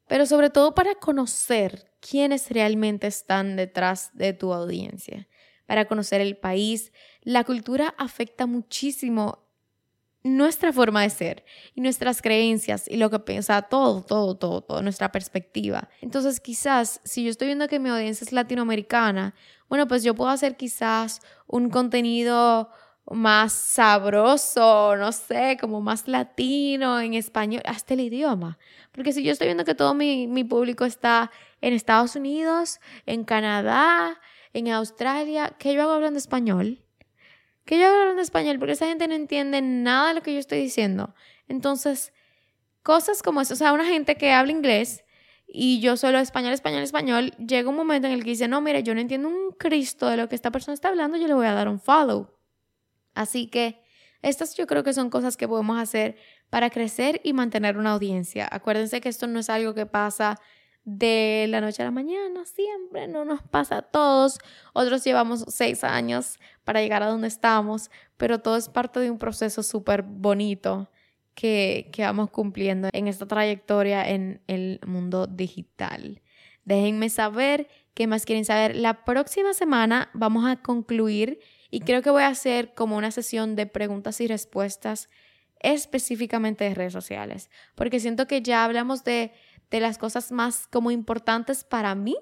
pero 0.08 0.26
sobre 0.26 0.50
todo 0.50 0.74
para 0.74 0.94
conocer 0.94 1.90
quiénes 2.00 2.50
realmente 2.50 3.06
están 3.06 3.56
detrás 3.56 4.10
de 4.14 4.32
tu 4.32 4.52
audiencia, 4.52 5.28
para 5.66 5.86
conocer 5.86 6.20
el 6.20 6.36
país. 6.36 6.92
La 7.22 7.44
cultura 7.44 7.94
afecta 7.98 8.46
muchísimo 8.46 9.42
nuestra 10.22 10.72
forma 10.72 11.02
de 11.02 11.10
ser 11.10 11.44
y 11.74 11.80
nuestras 11.80 12.20
creencias 12.20 12.88
y 12.88 12.96
lo 12.96 13.10
que 13.10 13.20
piensa, 13.20 13.62
todo, 13.62 14.02
todo, 14.02 14.36
todo, 14.36 14.60
todo, 14.60 14.82
nuestra 14.82 15.12
perspectiva. 15.12 15.88
Entonces, 16.00 16.40
quizás 16.40 17.00
si 17.04 17.24
yo 17.24 17.30
estoy 17.30 17.46
viendo 17.46 17.68
que 17.68 17.78
mi 17.78 17.90
audiencia 17.90 18.24
es 18.24 18.32
latinoamericana, 18.32 19.34
bueno, 19.68 19.88
pues 19.88 20.02
yo 20.02 20.14
puedo 20.14 20.30
hacer 20.30 20.56
quizás 20.56 21.20
un 21.46 21.70
contenido 21.70 22.70
más 23.10 23.52
sabroso, 23.52 24.96
no 24.96 25.12
sé, 25.12 25.56
como 25.60 25.80
más 25.80 26.08
latino, 26.08 27.00
en 27.00 27.14
español, 27.14 27.62
hasta 27.64 27.94
el 27.94 28.00
idioma. 28.00 28.58
Porque 28.92 29.12
si 29.12 29.22
yo 29.22 29.32
estoy 29.32 29.46
viendo 29.46 29.64
que 29.64 29.74
todo 29.74 29.94
mi, 29.94 30.26
mi 30.26 30.44
público 30.44 30.84
está 30.84 31.30
en 31.60 31.72
Estados 31.72 32.16
Unidos, 32.16 32.80
en 33.06 33.24
Canadá, 33.24 34.20
en 34.52 34.68
Australia, 34.68 35.54
¿qué 35.58 35.74
yo 35.74 35.82
hago 35.82 35.92
hablando 35.92 36.18
español? 36.18 36.82
¿Qué 37.64 37.78
yo 37.78 37.86
hago 37.86 38.00
hablando 38.00 38.22
español? 38.22 38.58
Porque 38.58 38.72
esa 38.72 38.86
gente 38.86 39.06
no 39.06 39.14
entiende 39.14 39.60
nada 39.62 40.08
de 40.08 40.14
lo 40.14 40.22
que 40.22 40.32
yo 40.32 40.40
estoy 40.40 40.58
diciendo. 40.60 41.14
Entonces, 41.48 42.12
cosas 42.82 43.22
como 43.22 43.40
eso, 43.40 43.54
o 43.54 43.56
sea, 43.56 43.72
una 43.72 43.84
gente 43.84 44.16
que 44.16 44.32
habla 44.32 44.52
inglés 44.52 45.04
y 45.46 45.80
yo 45.80 45.96
solo 45.96 46.18
español, 46.18 46.52
español, 46.52 46.82
español, 46.82 47.30
llega 47.38 47.70
un 47.70 47.76
momento 47.76 48.08
en 48.08 48.14
el 48.14 48.24
que 48.24 48.30
dice, 48.30 48.48
no, 48.48 48.60
mire, 48.60 48.82
yo 48.82 48.94
no 48.94 49.00
entiendo 49.00 49.28
un 49.28 49.52
Cristo 49.52 50.08
de 50.08 50.16
lo 50.16 50.28
que 50.28 50.34
esta 50.34 50.50
persona 50.50 50.74
está 50.74 50.88
hablando, 50.88 51.16
yo 51.16 51.28
le 51.28 51.34
voy 51.34 51.46
a 51.46 51.54
dar 51.54 51.68
un 51.68 51.80
follow. 51.80 52.30
Así 53.14 53.46
que 53.46 53.82
estas 54.22 54.56
yo 54.56 54.66
creo 54.66 54.82
que 54.82 54.92
son 54.92 55.08
cosas 55.08 55.36
que 55.36 55.46
podemos 55.46 55.78
hacer 55.78 56.16
para 56.50 56.70
crecer 56.70 57.20
y 57.22 57.32
mantener 57.32 57.78
una 57.78 57.92
audiencia. 57.92 58.48
Acuérdense 58.50 59.00
que 59.00 59.08
esto 59.08 59.26
no 59.26 59.38
es 59.38 59.48
algo 59.48 59.72
que 59.72 59.86
pasa 59.86 60.40
de 60.84 61.46
la 61.48 61.60
noche 61.60 61.82
a 61.82 61.86
la 61.86 61.90
mañana, 61.90 62.44
siempre, 62.44 63.08
no 63.08 63.24
nos 63.24 63.42
pasa 63.42 63.78
a 63.78 63.82
todos. 63.82 64.38
Otros 64.72 65.04
llevamos 65.04 65.44
seis 65.48 65.84
años 65.84 66.38
para 66.64 66.80
llegar 66.80 67.02
a 67.02 67.08
donde 67.08 67.28
estamos, 67.28 67.90
pero 68.16 68.40
todo 68.40 68.56
es 68.56 68.68
parte 68.68 69.00
de 69.00 69.10
un 69.10 69.18
proceso 69.18 69.62
súper 69.62 70.02
bonito 70.02 70.88
que, 71.36 71.92
vamos 71.98 72.30
cumpliendo 72.30 72.88
en 72.92 73.06
esta 73.06 73.26
trayectoria 73.26 74.08
en 74.08 74.40
el 74.48 74.80
mundo 74.86 75.26
digital. 75.26 76.22
Déjenme 76.64 77.10
saber 77.10 77.68
qué 77.94 78.06
más 78.06 78.24
quieren 78.24 78.44
saber. 78.44 78.74
La 78.74 79.04
próxima 79.04 79.52
semana 79.52 80.10
vamos 80.14 80.46
a 80.46 80.56
concluir 80.56 81.38
y 81.70 81.80
creo 81.80 82.02
que 82.02 82.10
voy 82.10 82.22
a 82.22 82.28
hacer 82.28 82.74
como 82.74 82.96
una 82.96 83.10
sesión 83.10 83.54
de 83.54 83.66
preguntas 83.66 84.20
y 84.20 84.26
respuestas 84.26 85.10
específicamente 85.60 86.64
de 86.64 86.74
redes 86.74 86.92
sociales, 86.92 87.50
porque 87.74 88.00
siento 88.00 88.26
que 88.26 88.40
ya 88.40 88.64
hablamos 88.64 89.04
de, 89.04 89.32
de 89.70 89.80
las 89.80 89.98
cosas 89.98 90.32
más 90.32 90.66
como 90.66 90.90
importantes 90.90 91.64
para 91.64 91.94
mí. 91.94 92.16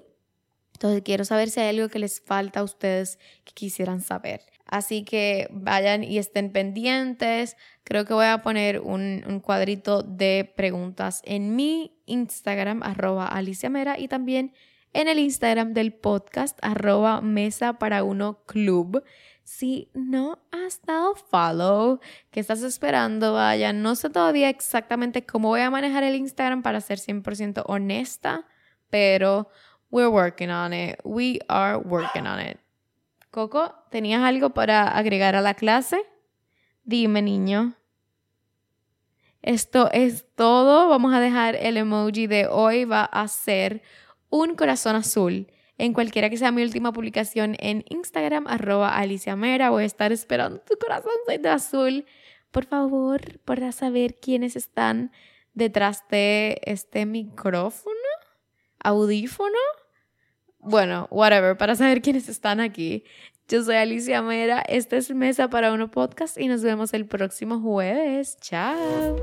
Entonces 0.73 1.03
quiero 1.03 1.23
saber 1.23 1.49
si 1.49 1.61
hay 1.61 1.69
algo 1.69 1.89
que 1.89 1.99
les 1.99 2.19
falta 2.19 2.59
a 2.59 2.63
ustedes 2.63 3.17
que 3.45 3.53
quisieran 3.53 4.01
saber. 4.01 4.41
Así 4.65 5.03
que 5.03 5.47
vayan 5.51 6.03
y 6.03 6.17
estén 6.17 6.51
pendientes. 6.51 7.55
Creo 7.83 8.05
que 8.05 8.13
voy 8.13 8.25
a 8.25 8.41
poner 8.41 8.79
un, 8.79 9.41
cuadrito 9.43 10.01
de 10.01 10.51
preguntas 10.55 11.21
en 11.23 11.55
mi 11.55 11.95
Instagram, 12.05 12.81
arroba 12.83 13.27
Alicia 13.27 13.69
Mera, 13.69 13.99
y 13.99 14.07
también 14.07 14.53
en 14.93 15.07
el 15.07 15.19
Instagram 15.19 15.73
del 15.73 15.93
podcast, 15.93 16.57
arroba 16.61 17.21
Mesa 17.21 17.73
para 17.73 18.03
Uno 18.03 18.43
Club. 18.45 19.03
Si 19.43 19.91
no 19.93 20.39
has 20.51 20.81
dado 20.81 21.13
follow, 21.13 21.99
¿qué 22.31 22.39
estás 22.39 22.63
esperando? 22.63 23.33
Vaya, 23.33 23.71
no 23.71 23.95
sé 23.95 24.09
todavía 24.09 24.49
exactamente 24.49 25.23
cómo 25.23 25.49
voy 25.49 25.61
a 25.61 25.69
manejar 25.69 26.03
el 26.03 26.15
Instagram 26.15 26.63
para 26.63 26.81
ser 26.81 26.97
100% 26.97 27.63
honesta, 27.67 28.47
pero 28.89 29.49
we're 29.91 30.09
working 30.09 30.49
on 30.49 30.73
it. 30.73 30.95
We 31.03 31.39
are 31.47 31.77
working 31.77 32.25
on 32.25 32.39
it. 32.39 32.64
Coco, 33.35 33.75
¿tenías 33.91 34.23
algo 34.23 34.51
para 34.51 34.87
agregar 34.87 35.35
a 35.35 35.41
la 35.41 35.55
clase? 35.55 36.05
Dime, 36.85 37.21
niño. 37.21 37.75
Esto 39.41 39.89
es 39.91 40.25
todo. 40.35 40.87
Vamos 40.87 41.13
a 41.13 41.19
dejar 41.19 41.57
el 41.57 41.75
emoji 41.75 42.27
de 42.27 42.47
hoy. 42.47 42.85
Va 42.85 43.03
a 43.03 43.27
ser 43.27 43.81
un 44.29 44.55
corazón 44.55 44.95
azul 44.95 45.51
en 45.77 45.91
cualquiera 45.91 46.29
que 46.29 46.37
sea 46.37 46.53
mi 46.53 46.63
última 46.63 46.93
publicación 46.93 47.57
en 47.59 47.83
Instagram, 47.89 48.47
arroba 48.47 48.95
Alicia 48.95 49.35
Mera. 49.35 49.69
Voy 49.69 49.83
a 49.83 49.87
estar 49.87 50.13
esperando 50.13 50.59
tu 50.59 50.77
corazón 50.77 51.11
de 51.27 51.49
azul. 51.49 52.05
Por 52.51 52.63
favor, 52.63 53.39
para 53.39 53.73
saber 53.73 54.17
quiénes 54.21 54.55
están 54.55 55.11
detrás 55.53 56.07
de 56.07 56.61
este 56.63 57.05
micrófono, 57.05 57.99
audífono. 58.79 59.59
Bueno, 60.65 61.07
whatever, 61.11 61.55
para 61.55 61.75
saber 61.75 62.01
quiénes 62.01 62.27
están 62.27 62.59
aquí. 62.59 63.03
Yo 63.47 63.63
soy 63.63 63.75
Alicia 63.75 64.23
Mera, 64.23 64.61
esta 64.67 64.97
es 64.97 65.13
Mesa 65.13 65.47
para 65.47 65.71
Uno 65.71 65.91
Podcast 65.91 66.39
y 66.39 66.47
nos 66.47 66.63
vemos 66.63 66.95
el 66.95 67.05
próximo 67.05 67.59
jueves. 67.59 68.37
Chao. 68.41 69.15